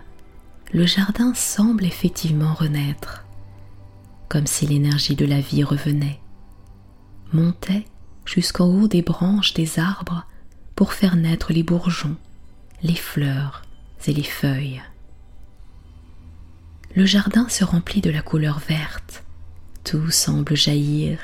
le 0.73 0.85
jardin 0.85 1.33
semble 1.35 1.85
effectivement 1.85 2.55
renaître, 2.55 3.25
comme 4.29 4.49
si 4.49 4.67
l'énergie 4.67 5.15
de 5.15 5.25
la 5.25 5.41
vie 5.41 5.63
revenait, 5.63 6.19
montait 7.33 7.87
jusqu'en 8.25 8.67
haut 8.67 8.89
des 8.89 9.03
branches 9.03 9.55
des 9.55 9.79
arbres 9.79 10.27
pour 10.75 10.93
faire 10.93 11.15
naître 11.15 11.53
les 11.53 11.63
bourgeons, 11.63 12.17
les 12.83 12.97
fleurs 12.97 13.63
et 14.07 14.13
les 14.13 14.25
feuilles. 14.25 14.83
Le 16.97 17.07
jardin 17.07 17.49
se 17.49 17.63
remplit 17.63 18.01
de 18.01 18.11
la 18.11 18.23
couleur 18.23 18.59
verte, 18.59 19.23
Tout 19.85 20.11
semble 20.11 20.57
jaillir 20.57 21.21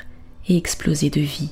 et 0.47 0.55
exploser 0.55 1.09
de 1.09 1.21
vie. 1.21 1.51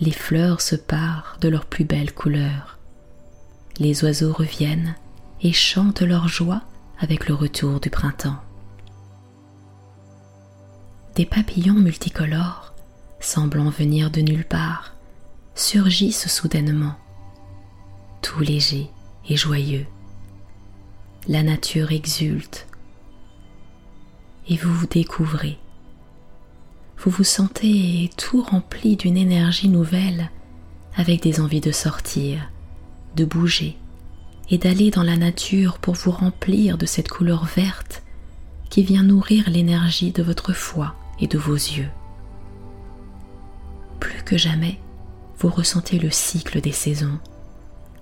Les 0.00 0.12
fleurs 0.12 0.60
se 0.60 0.74
parent 0.76 1.36
de 1.40 1.48
leurs 1.48 1.66
plus 1.66 1.84
belles 1.84 2.12
couleurs. 2.12 2.79
Les 3.78 4.04
oiseaux 4.04 4.32
reviennent 4.32 4.94
et 5.42 5.52
chantent 5.52 6.02
leur 6.02 6.28
joie 6.28 6.62
avec 6.98 7.28
le 7.28 7.34
retour 7.34 7.80
du 7.80 7.88
printemps. 7.90 8.38
Des 11.14 11.26
papillons 11.26 11.74
multicolores, 11.74 12.74
semblant 13.20 13.70
venir 13.70 14.10
de 14.10 14.20
nulle 14.20 14.44
part, 14.44 14.94
surgissent 15.54 16.28
soudainement, 16.28 16.94
tout 18.22 18.40
légers 18.40 18.90
et 19.28 19.36
joyeux. 19.36 19.86
La 21.28 21.42
nature 21.42 21.92
exulte 21.92 22.66
et 24.48 24.56
vous 24.56 24.72
vous 24.72 24.86
découvrez. 24.86 25.58
Vous 26.98 27.10
vous 27.10 27.24
sentez 27.24 28.10
tout 28.16 28.42
rempli 28.42 28.96
d'une 28.96 29.16
énergie 29.16 29.68
nouvelle 29.68 30.30
avec 30.96 31.22
des 31.22 31.40
envies 31.40 31.60
de 31.60 31.72
sortir, 31.72 32.50
de 33.16 33.24
bouger 33.24 33.76
et 34.50 34.58
d'aller 34.58 34.90
dans 34.90 35.02
la 35.02 35.16
nature 35.16 35.78
pour 35.78 35.94
vous 35.94 36.10
remplir 36.10 36.76
de 36.76 36.86
cette 36.86 37.08
couleur 37.08 37.44
verte 37.44 38.02
qui 38.68 38.82
vient 38.82 39.02
nourrir 39.02 39.48
l'énergie 39.48 40.12
de 40.12 40.22
votre 40.22 40.52
foi 40.52 40.94
et 41.18 41.26
de 41.26 41.38
vos 41.38 41.54
yeux. 41.54 41.88
Plus 43.98 44.22
que 44.22 44.36
jamais, 44.36 44.78
vous 45.38 45.48
ressentez 45.48 45.98
le 45.98 46.10
cycle 46.10 46.60
des 46.60 46.72
saisons, 46.72 47.18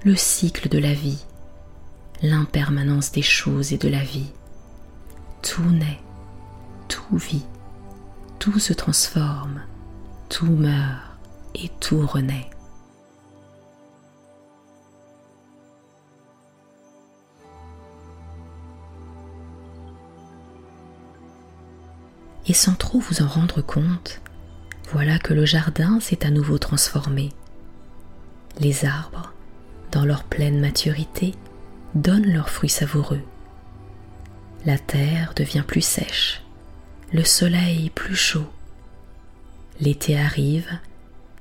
le 0.04 0.14
cycle 0.16 0.68
de 0.68 0.78
la 0.78 0.94
vie, 0.94 1.24
l'impermanence 2.22 3.12
des 3.12 3.22
choses 3.22 3.72
et 3.72 3.78
de 3.78 3.88
la 3.88 4.02
vie. 4.02 4.30
Tout 5.42 5.70
naît, 5.70 6.00
tout 6.88 7.16
vit, 7.16 7.44
tout 8.38 8.58
se 8.58 8.72
transforme, 8.72 9.62
tout 10.28 10.46
meurt 10.46 11.02
et 11.54 11.70
tout 11.80 12.06
renaît. 12.06 12.50
Et 22.48 22.54
sans 22.54 22.74
trop 22.74 22.98
vous 22.98 23.22
en 23.22 23.28
rendre 23.28 23.60
compte, 23.60 24.22
voilà 24.90 25.18
que 25.18 25.34
le 25.34 25.44
jardin 25.44 26.00
s'est 26.00 26.24
à 26.24 26.30
nouveau 26.30 26.58
transformé. 26.58 27.30
Les 28.58 28.86
arbres, 28.86 29.34
dans 29.92 30.06
leur 30.06 30.24
pleine 30.24 30.58
maturité, 30.58 31.34
donnent 31.94 32.32
leurs 32.32 32.48
fruits 32.48 32.70
savoureux. 32.70 33.22
La 34.64 34.78
terre 34.78 35.34
devient 35.36 35.62
plus 35.66 35.82
sèche, 35.82 36.42
le 37.12 37.22
soleil 37.22 37.90
plus 37.90 38.16
chaud. 38.16 38.48
L'été 39.80 40.18
arrive 40.18 40.70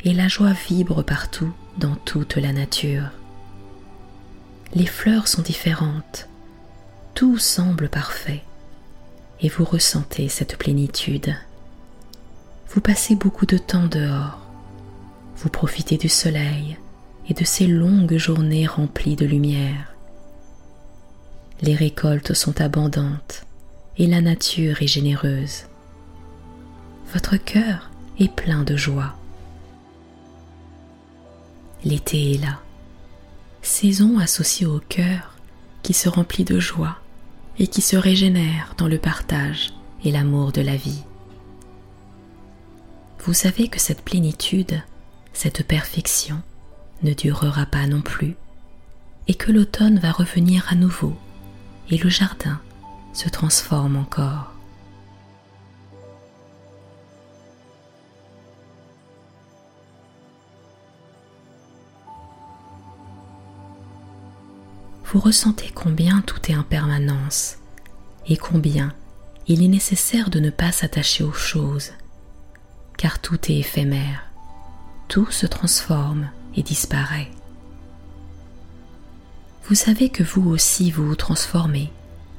et 0.04 0.14
la 0.14 0.28
joie 0.28 0.54
vibre 0.68 1.04
partout 1.04 1.54
dans 1.78 1.96
toute 1.96 2.36
la 2.36 2.52
nature. 2.52 3.12
Les 4.74 4.86
fleurs 4.86 5.30
sont 5.30 5.42
différentes, 5.42 6.28
tout 7.16 7.38
semble 7.38 7.88
parfait 7.88 8.44
et 9.42 9.50
vous 9.50 9.66
ressentez 9.66 10.30
cette 10.30 10.58
plénitude. 10.58 11.36
Vous 12.70 12.82
passez 12.82 13.16
beaucoup 13.16 13.46
de 13.46 13.58
temps 13.58 13.88
dehors, 13.88 14.40
vous 15.38 15.50
profitez 15.50 15.98
du 15.98 16.10
soleil 16.10 16.78
et 17.30 17.34
de 17.34 17.44
ces 17.44 17.68
longues 17.68 18.18
journées 18.18 18.68
remplies 18.68 19.16
de 19.16 19.26
lumière. 19.26 19.94
Les 21.62 21.76
récoltes 21.76 22.34
sont 22.34 22.62
abondantes 22.62 23.46
et 23.98 24.08
la 24.08 24.22
nature 24.22 24.82
est 24.82 24.88
généreuse. 24.88 25.64
Votre 27.14 27.38
cœur 27.38 27.90
est 28.20 28.32
plein 28.32 28.64
de 28.64 28.76
joie. 28.76 29.16
L'été 31.84 32.34
est 32.34 32.42
là, 32.42 32.60
saison 33.62 34.20
associée 34.20 34.68
au 34.68 34.80
cœur 34.80 35.36
qui 35.84 35.94
se 35.94 36.10
remplit 36.10 36.44
de 36.44 36.60
joie 36.60 36.98
et 37.60 37.68
qui 37.68 37.82
se 37.82 37.96
régénère 37.96 38.74
dans 38.78 38.88
le 38.88 38.98
partage 38.98 39.74
et 40.04 40.12
l'amour 40.12 40.52
de 40.52 40.62
la 40.62 40.76
vie. 40.76 41.04
Vous 43.20 43.34
savez 43.34 43.68
que 43.68 43.80
cette 43.80 44.04
plénitude, 44.04 44.82
cette 45.34 45.66
perfection, 45.66 46.42
ne 47.04 47.14
durera 47.14 47.66
pas 47.66 47.88
non 47.88 48.02
plus, 48.02 48.36
et 49.28 49.34
que 49.34 49.52
l'automne 49.52 50.00
va 50.00 50.12
revenir 50.12 50.66
à 50.70 50.76
nouveau, 50.76 51.16
et 51.90 51.98
le 51.98 52.10
jardin 52.10 52.60
se 53.14 53.30
transforme 53.30 53.98
encore. 53.98 54.57
Vous 65.08 65.20
ressentez 65.22 65.72
combien 65.74 66.22
tout 66.22 66.52
est 66.52 66.54
impermanence 66.54 67.58
et 68.28 68.36
combien 68.36 68.94
il 69.48 69.64
est 69.64 69.70
nécessaire 69.70 70.30
de 70.30 70.42
ne 70.42 70.50
pas 70.50 70.74
s'attacher 70.74 71.24
aux 71.24 71.32
choses, 71.32 71.92
car 72.98 73.20
tout 73.20 73.40
est 73.50 73.60
éphémère, 73.60 74.26
tout 75.08 75.32
se 75.32 75.46
transforme 75.46 76.30
et 76.56 76.62
disparaît. 76.62 77.32
Vous 79.70 79.76
savez 79.76 80.10
que 80.10 80.24
vous 80.24 80.50
aussi 80.50 80.92
vous 80.92 81.08
vous 81.08 81.16
transformez 81.16 81.90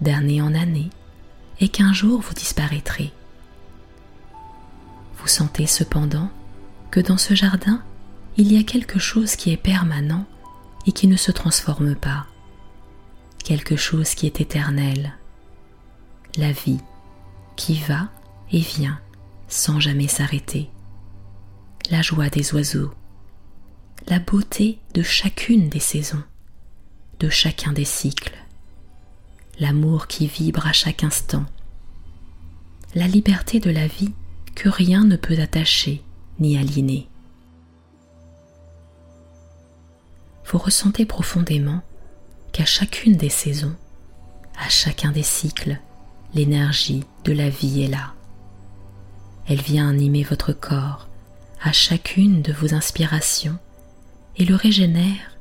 d'année 0.02 0.42
en 0.42 0.54
année 0.54 0.90
et 1.60 1.70
qu'un 1.70 1.94
jour 1.94 2.20
vous 2.20 2.34
disparaîtrez. 2.34 3.12
Vous 5.16 5.28
sentez 5.28 5.66
cependant 5.66 6.30
que 6.90 7.00
dans 7.00 7.18
ce 7.18 7.34
jardin, 7.34 7.82
il 8.36 8.52
y 8.52 8.58
a 8.58 8.62
quelque 8.62 8.98
chose 8.98 9.36
qui 9.36 9.52
est 9.52 9.56
permanent 9.56 10.26
et 10.86 10.92
qui 10.92 11.06
ne 11.06 11.16
se 11.16 11.32
transforme 11.32 11.94
pas 11.94 12.26
quelque 13.48 13.76
chose 13.76 14.14
qui 14.14 14.26
est 14.26 14.42
éternel, 14.42 15.14
la 16.36 16.52
vie 16.52 16.80
qui 17.56 17.80
va 17.80 18.10
et 18.52 18.60
vient 18.60 19.00
sans 19.48 19.80
jamais 19.80 20.06
s'arrêter, 20.06 20.68
la 21.90 22.02
joie 22.02 22.28
des 22.28 22.52
oiseaux, 22.52 22.92
la 24.06 24.18
beauté 24.18 24.78
de 24.92 25.00
chacune 25.00 25.70
des 25.70 25.80
saisons, 25.80 26.22
de 27.20 27.30
chacun 27.30 27.72
des 27.72 27.86
cycles, 27.86 28.36
l'amour 29.58 30.08
qui 30.08 30.26
vibre 30.26 30.66
à 30.66 30.74
chaque 30.74 31.02
instant, 31.02 31.46
la 32.94 33.06
liberté 33.06 33.60
de 33.60 33.70
la 33.70 33.86
vie 33.86 34.12
que 34.56 34.68
rien 34.68 35.04
ne 35.04 35.16
peut 35.16 35.38
attacher 35.38 36.04
ni 36.38 36.58
aliéner. 36.58 37.08
Vous 40.44 40.58
ressentez 40.58 41.06
profondément 41.06 41.82
qu'à 42.52 42.64
chacune 42.64 43.16
des 43.16 43.28
saisons, 43.28 43.74
à 44.58 44.68
chacun 44.68 45.12
des 45.12 45.22
cycles, 45.22 45.78
l'énergie 46.34 47.04
de 47.24 47.32
la 47.32 47.48
vie 47.48 47.84
est 47.84 47.88
là. 47.88 48.12
Elle 49.46 49.62
vient 49.62 49.88
animer 49.88 50.22
votre 50.22 50.52
corps 50.52 51.08
à 51.62 51.72
chacune 51.72 52.42
de 52.42 52.52
vos 52.52 52.74
inspirations 52.74 53.58
et 54.36 54.44
le 54.44 54.54
régénère 54.54 55.36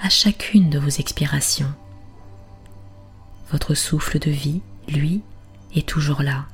à 0.00 0.08
chacune 0.08 0.70
de 0.70 0.78
vos 0.78 0.88
expirations. 0.88 1.72
Votre 3.50 3.74
souffle 3.74 4.18
de 4.18 4.30
vie, 4.30 4.62
lui, 4.88 5.22
est 5.74 5.86
toujours 5.86 6.22
là. 6.22 6.46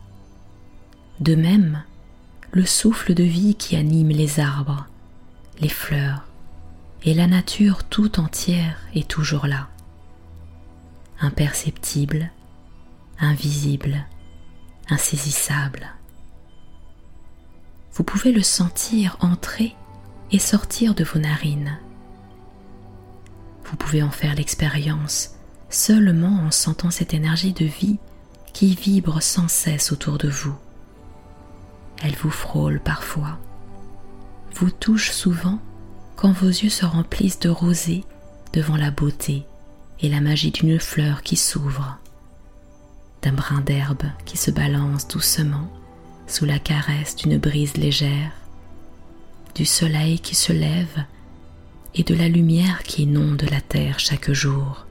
De 1.21 1.35
même, 1.35 1.83
le 2.51 2.66
souffle 2.66 3.14
de 3.14 3.23
vie 3.23 3.55
qui 3.55 3.77
anime 3.77 4.09
les 4.09 4.40
arbres, 4.40 4.87
les 5.61 5.69
fleurs 5.69 6.27
et 7.05 7.14
la 7.14 7.27
nature 7.27 7.85
tout 7.85 8.19
entière 8.19 8.79
est 8.95 9.09
toujours 9.09 9.47
là 9.47 9.69
imperceptible, 11.20 12.31
invisible, 13.18 14.07
insaisissable. 14.88 15.88
Vous 17.92 18.05
pouvez 18.05 18.33
le 18.33 18.42
sentir 18.42 19.16
entrer 19.20 19.74
et 20.31 20.38
sortir 20.38 20.94
de 20.94 21.05
vos 21.05 21.18
narines. 21.18 21.79
Vous 23.64 23.76
pouvez 23.76 24.02
en 24.02 24.11
faire 24.11 24.35
l'expérience 24.35 25.31
seulement 25.70 26.44
en 26.46 26.50
sentant 26.50 26.90
cette 26.90 27.14
énergie 27.14 27.52
de 27.52 27.64
vie 27.64 27.98
qui 28.52 28.74
vibre 28.74 29.22
sans 29.22 29.48
cesse 29.48 29.92
autour 29.92 30.18
de 30.18 30.29
vous. 30.29 30.55
Elle 32.02 32.14
vous 32.14 32.31
frôle 32.31 32.81
parfois, 32.81 33.38
vous 34.55 34.70
touche 34.70 35.11
souvent 35.11 35.59
quand 36.16 36.33
vos 36.33 36.48
yeux 36.48 36.70
se 36.70 36.85
remplissent 36.85 37.40
de 37.40 37.48
rosée 37.48 38.05
devant 38.52 38.76
la 38.76 38.90
beauté 38.90 39.44
et 40.00 40.09
la 40.09 40.20
magie 40.20 40.50
d'une 40.50 40.78
fleur 40.78 41.22
qui 41.22 41.37
s'ouvre, 41.37 41.98
d'un 43.22 43.32
brin 43.32 43.61
d'herbe 43.61 44.04
qui 44.24 44.37
se 44.37 44.50
balance 44.50 45.09
doucement 45.09 45.70
sous 46.26 46.44
la 46.44 46.59
caresse 46.59 47.16
d'une 47.16 47.38
brise 47.38 47.76
légère, 47.76 48.32
du 49.54 49.64
soleil 49.64 50.18
qui 50.18 50.35
se 50.35 50.52
lève 50.52 51.04
et 51.94 52.02
de 52.02 52.14
la 52.14 52.28
lumière 52.28 52.82
qui 52.82 53.04
inonde 53.04 53.42
la 53.50 53.61
terre 53.61 53.98
chaque 53.98 54.30
jour. 54.32 54.87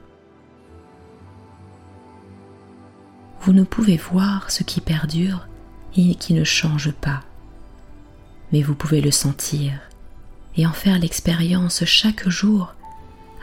Vous 3.42 3.54
ne 3.54 3.64
pouvez 3.64 3.98
voir 3.98 4.50
ce 4.50 4.64
qui 4.64 4.82
perdure 4.82 5.48
et 5.96 6.16
qui 6.16 6.34
ne 6.34 6.44
change 6.44 6.92
pas. 6.92 7.22
Mais 8.52 8.64
vous 8.64 8.76
pouvez 8.76 9.02
le 9.02 9.12
sentir 9.12 9.80
et 10.58 10.66
en 10.66 10.74
faire 10.74 10.98
l'expérience 10.98 11.86
chaque 11.86 12.28
jour 12.28 12.75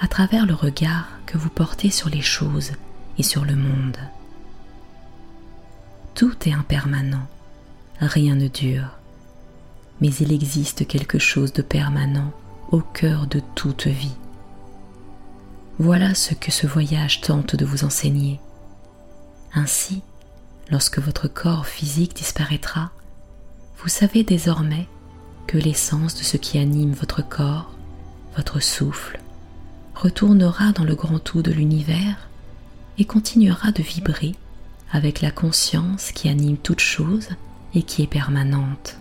à 0.03 0.09
travers 0.09 0.47
le 0.47 0.55
regard 0.55 1.07
que 1.27 1.39
vous 1.39 1.49
portez 1.49 1.91
sur 1.91 2.09
les 2.09 2.21
choses 2.21 2.73
et 3.19 3.23
sur 3.23 3.45
le 3.45 3.55
monde. 3.55 3.97
Tout 6.17 6.37
est 6.47 6.53
impermanent, 6.53 7.29
rien 8.01 8.35
ne 8.35 8.49
dure, 8.49 8.99
mais 10.01 10.13
il 10.15 10.33
existe 10.33 10.89
quelque 10.89 11.21
chose 11.21 11.53
de 11.53 11.63
permanent 11.63 12.33
au 12.73 12.81
cœur 12.81 13.29
de 13.29 13.41
toute 13.55 13.87
vie. 13.87 14.17
Voilà 15.79 16.17
ce 16.17 16.35
que 16.35 16.51
ce 16.51 16.67
voyage 16.67 17.21
tente 17.21 17.55
de 17.55 17.65
vous 17.65 17.85
enseigner. 17.85 18.41
Ainsi, 19.55 20.03
lorsque 20.69 20.99
votre 20.99 21.29
corps 21.29 21.67
physique 21.67 22.17
disparaîtra, 22.17 22.91
vous 23.79 23.89
savez 23.89 24.25
désormais 24.25 24.89
que 25.47 25.59
l'essence 25.59 26.17
de 26.17 26.25
ce 26.25 26.37
qui 26.37 26.59
anime 26.59 26.93
votre 26.93 27.27
corps, 27.27 27.71
votre 28.37 28.61
souffle, 28.61 29.22
retournera 30.03 30.73
dans 30.73 30.83
le 30.83 30.97
grand 30.97 31.21
tout 31.21 31.43
de 31.43 31.53
l'univers 31.53 32.29
et 32.99 33.05
continuera 33.05 33.71
de 33.71 33.85
vibrer 33.85 34.35
avec 34.91 35.21
la 35.21 35.31
conscience 35.31 36.11
qui 36.11 36.29
anime 36.29 36.57
toute 36.57 36.81
chose 36.81 37.29
et 37.73 37.85
qui 37.85 38.03
est 38.03 38.09
permanente. 38.09 38.97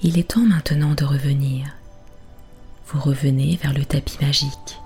Il 0.00 0.16
est 0.16 0.30
temps 0.30 0.46
maintenant 0.46 0.94
de 0.94 1.04
revenir. 1.04 1.81
Vous 2.92 3.00
revenez 3.00 3.56
vers 3.56 3.72
le 3.72 3.86
tapis 3.86 4.18
magique. 4.20 4.78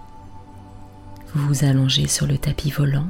Vous 1.34 1.44
vous 1.48 1.64
allongez 1.64 2.06
sur 2.06 2.26
le 2.28 2.38
tapis 2.38 2.70
volant 2.70 3.08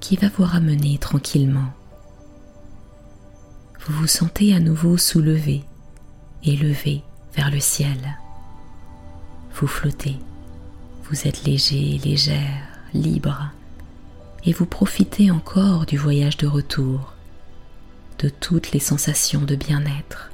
qui 0.00 0.16
va 0.16 0.28
vous 0.28 0.44
ramener 0.44 0.98
tranquillement. 0.98 1.72
Vous 3.80 3.94
vous 3.94 4.06
sentez 4.06 4.54
à 4.54 4.60
nouveau 4.60 4.98
soulevé, 4.98 5.64
élevé 6.44 7.02
vers 7.34 7.50
le 7.50 7.58
ciel. 7.58 8.18
Vous 9.54 9.66
flottez, 9.66 10.18
vous 11.04 11.26
êtes 11.26 11.44
léger, 11.44 11.98
légère, 12.04 12.68
libre, 12.92 13.50
et 14.44 14.52
vous 14.52 14.66
profitez 14.66 15.30
encore 15.30 15.86
du 15.86 15.96
voyage 15.96 16.36
de 16.36 16.46
retour, 16.46 17.14
de 18.18 18.28
toutes 18.28 18.72
les 18.72 18.80
sensations 18.80 19.42
de 19.42 19.56
bien-être 19.56 20.30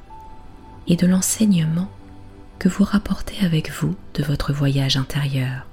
et 0.87 0.97
de 0.97 1.07
l'enseignement 1.07 1.89
que 2.59 2.69
vous 2.69 2.83
rapportez 2.83 3.43
avec 3.45 3.71
vous 3.71 3.95
de 4.13 4.23
votre 4.23 4.53
voyage 4.53 4.97
intérieur. 4.97 5.65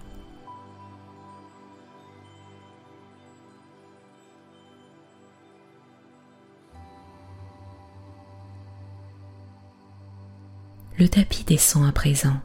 Le 10.99 11.09
tapis 11.09 11.45
descend 11.45 11.89
à 11.89 11.93
présent. 11.93 12.41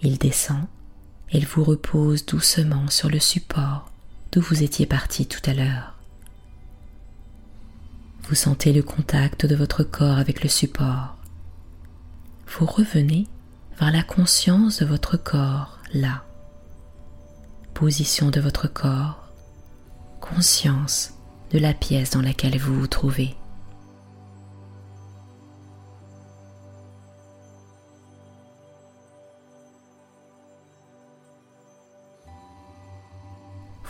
Il 0.00 0.18
descend, 0.18 0.66
il 1.32 1.46
vous 1.46 1.64
repose 1.64 2.26
doucement 2.26 2.88
sur 2.88 3.08
le 3.08 3.18
support 3.18 3.90
d'où 4.32 4.40
vous 4.40 4.62
étiez 4.62 4.86
parti 4.86 5.26
tout 5.26 5.40
à 5.46 5.54
l'heure. 5.54 5.94
Vous 8.28 8.34
sentez 8.34 8.72
le 8.72 8.82
contact 8.82 9.46
de 9.46 9.54
votre 9.54 9.82
corps 9.82 10.18
avec 10.18 10.42
le 10.42 10.48
support 10.48 11.16
vous 12.58 12.66
revenez 12.66 13.26
vers 13.78 13.90
la 13.90 14.02
conscience 14.02 14.78
de 14.80 14.86
votre 14.86 15.16
corps 15.16 15.78
là. 15.92 16.24
Position 17.72 18.30
de 18.30 18.40
votre 18.40 18.68
corps, 18.68 19.28
conscience 20.20 21.14
de 21.50 21.58
la 21.58 21.74
pièce 21.74 22.10
dans 22.10 22.22
laquelle 22.22 22.58
vous 22.58 22.78
vous 22.78 22.86
trouvez. 22.86 23.36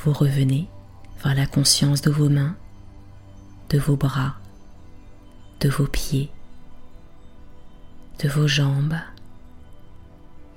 Vous 0.02 0.12
revenez 0.12 0.68
vers 1.22 1.34
la 1.34 1.46
conscience 1.46 2.02
de 2.02 2.10
vos 2.10 2.28
mains, 2.28 2.56
de 3.70 3.78
vos 3.78 3.96
bras, 3.96 4.34
de 5.60 5.68
vos 5.70 5.86
pieds, 5.86 6.30
de 8.22 8.28
vos 8.28 8.46
jambes, 8.46 8.98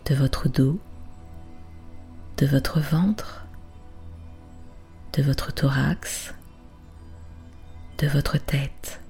de 0.08 0.16
votre 0.16 0.48
dos, 0.48 0.80
de 2.38 2.46
votre 2.46 2.80
ventre, 2.80 3.46
de 5.14 5.22
votre 5.24 5.54
thorax, 5.54 6.34
de 7.98 8.08
votre 8.08 8.38
tête. 8.38 9.02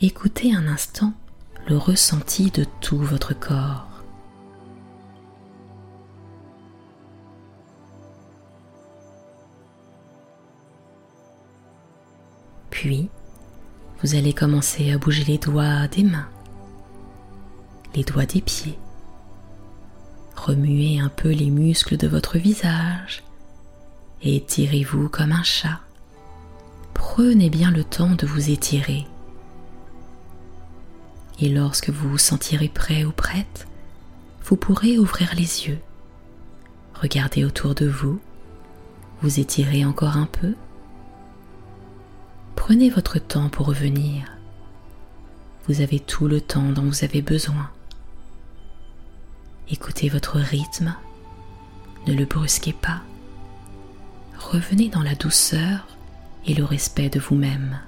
Écoutez 0.00 0.54
un 0.54 0.66
instant 0.66 1.12
le 1.68 1.76
ressenti 1.76 2.50
de 2.50 2.64
tout 2.80 2.98
votre 2.98 3.38
corps. 3.38 3.86
Puis, 12.70 13.10
vous 14.02 14.14
allez 14.14 14.32
commencer 14.32 14.90
à 14.92 14.96
bouger 14.96 15.24
les 15.24 15.36
doigts 15.36 15.86
des 15.88 16.04
mains 16.04 16.30
les 17.94 18.04
doigts 18.04 18.26
des 18.26 18.40
pieds. 18.40 18.78
Remuez 20.46 20.98
un 20.98 21.10
peu 21.10 21.28
les 21.28 21.50
muscles 21.50 21.98
de 21.98 22.08
votre 22.08 22.38
visage 22.38 23.22
et 24.22 24.36
étirez-vous 24.36 25.10
comme 25.10 25.32
un 25.32 25.42
chat. 25.42 25.80
Prenez 26.94 27.50
bien 27.50 27.70
le 27.70 27.84
temps 27.84 28.14
de 28.14 28.26
vous 28.26 28.48
étirer. 28.48 29.06
Et 31.40 31.50
lorsque 31.50 31.90
vous 31.90 32.08
vous 32.08 32.18
sentirez 32.18 32.68
prêt 32.68 33.04
ou 33.04 33.12
prête, 33.12 33.68
vous 34.44 34.56
pourrez 34.56 34.98
ouvrir 34.98 35.34
les 35.34 35.66
yeux. 35.66 35.78
Regardez 36.94 37.44
autour 37.44 37.74
de 37.74 37.86
vous, 37.86 38.18
vous 39.20 39.40
étirez 39.40 39.84
encore 39.84 40.16
un 40.16 40.26
peu. 40.26 40.54
Prenez 42.56 42.88
votre 42.88 43.18
temps 43.18 43.50
pour 43.50 43.66
revenir. 43.66 44.24
Vous 45.68 45.82
avez 45.82 46.00
tout 46.00 46.28
le 46.28 46.40
temps 46.40 46.72
dont 46.72 46.84
vous 46.84 47.04
avez 47.04 47.20
besoin. 47.20 47.68
Écoutez 49.72 50.08
votre 50.08 50.38
rythme, 50.38 50.96
ne 52.08 52.12
le 52.12 52.24
brusquez 52.24 52.72
pas. 52.72 53.02
Revenez 54.36 54.88
dans 54.88 55.02
la 55.02 55.14
douceur 55.14 55.86
et 56.44 56.54
le 56.54 56.64
respect 56.64 57.08
de 57.08 57.20
vous-même. 57.20 57.78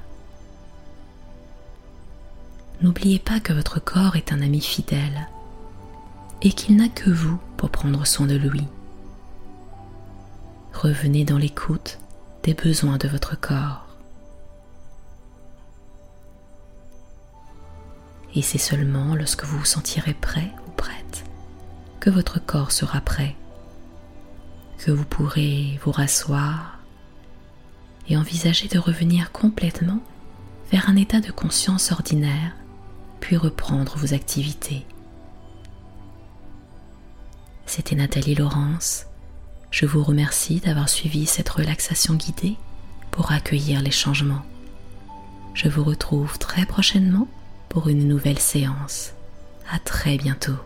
N'oubliez 2.83 3.19
pas 3.19 3.41
que 3.41 3.53
votre 3.53 3.81
corps 3.81 4.15
est 4.15 4.33
un 4.33 4.43
ami 4.43 4.61
fidèle 4.61 5.29
et 6.43 6.53
qu'il 6.53 6.77
n'a 6.77 6.89
que 6.89 7.11
vous 7.11 7.41
pour 7.57 7.71
prendre 7.71 8.07
soin 8.07 8.27
de 8.27 8.37
lui. 8.37 8.69
Revenez 10.73 11.25
dans 11.25 11.39
l'écoute 11.39 11.99
des 12.45 12.55
besoins 12.55 12.97
de 12.97 13.09
votre 13.09 13.39
corps. 13.41 13.89
Et 18.37 18.43
c'est 18.43 18.59
seulement 18.59 19.17
lorsque 19.17 19.45
vous 19.45 19.59
vous 19.59 19.65
sentirez 19.65 20.15
prêt 20.15 20.53
ou 20.69 20.71
prête 20.71 21.25
que 22.03 22.11
votre 22.11 22.45
corps 22.45 22.73
sera 22.73 23.01
prêt, 23.01 23.37
que 24.79 24.91
vous 24.91 25.05
pourrez 25.05 25.79
vous 25.85 25.93
rasseoir 25.93 26.81
et 28.09 28.17
envisager 28.17 28.67
de 28.67 28.81
revenir 28.81 29.31
complètement 29.31 30.01
vers 30.73 30.91
un 30.91 30.97
état 30.97 31.21
de 31.21 31.31
conscience 31.31 31.93
ordinaire, 31.93 32.57
puis 33.21 33.37
reprendre 33.37 33.97
vos 33.97 34.15
activités. 34.15 34.85
C'était 37.67 37.95
Nathalie 37.95 38.35
Laurence. 38.35 39.07
Je 39.71 39.87
vous 39.87 40.03
remercie 40.03 40.59
d'avoir 40.59 40.89
suivi 40.89 41.25
cette 41.25 41.51
relaxation 41.51 42.15
guidée 42.15 42.57
pour 43.13 43.31
accueillir 43.31 43.81
les 43.81 43.93
changements. 43.93 44.43
Je 45.55 45.69
vous 45.69 45.85
retrouve 45.85 46.37
très 46.41 46.67
prochainement 46.67 47.29
pour 47.69 47.89
une 47.89 48.09
nouvelle 48.09 48.41
séance. 48.41 49.13
À 49.71 49.79
très 49.79 50.17
bientôt. 50.17 50.59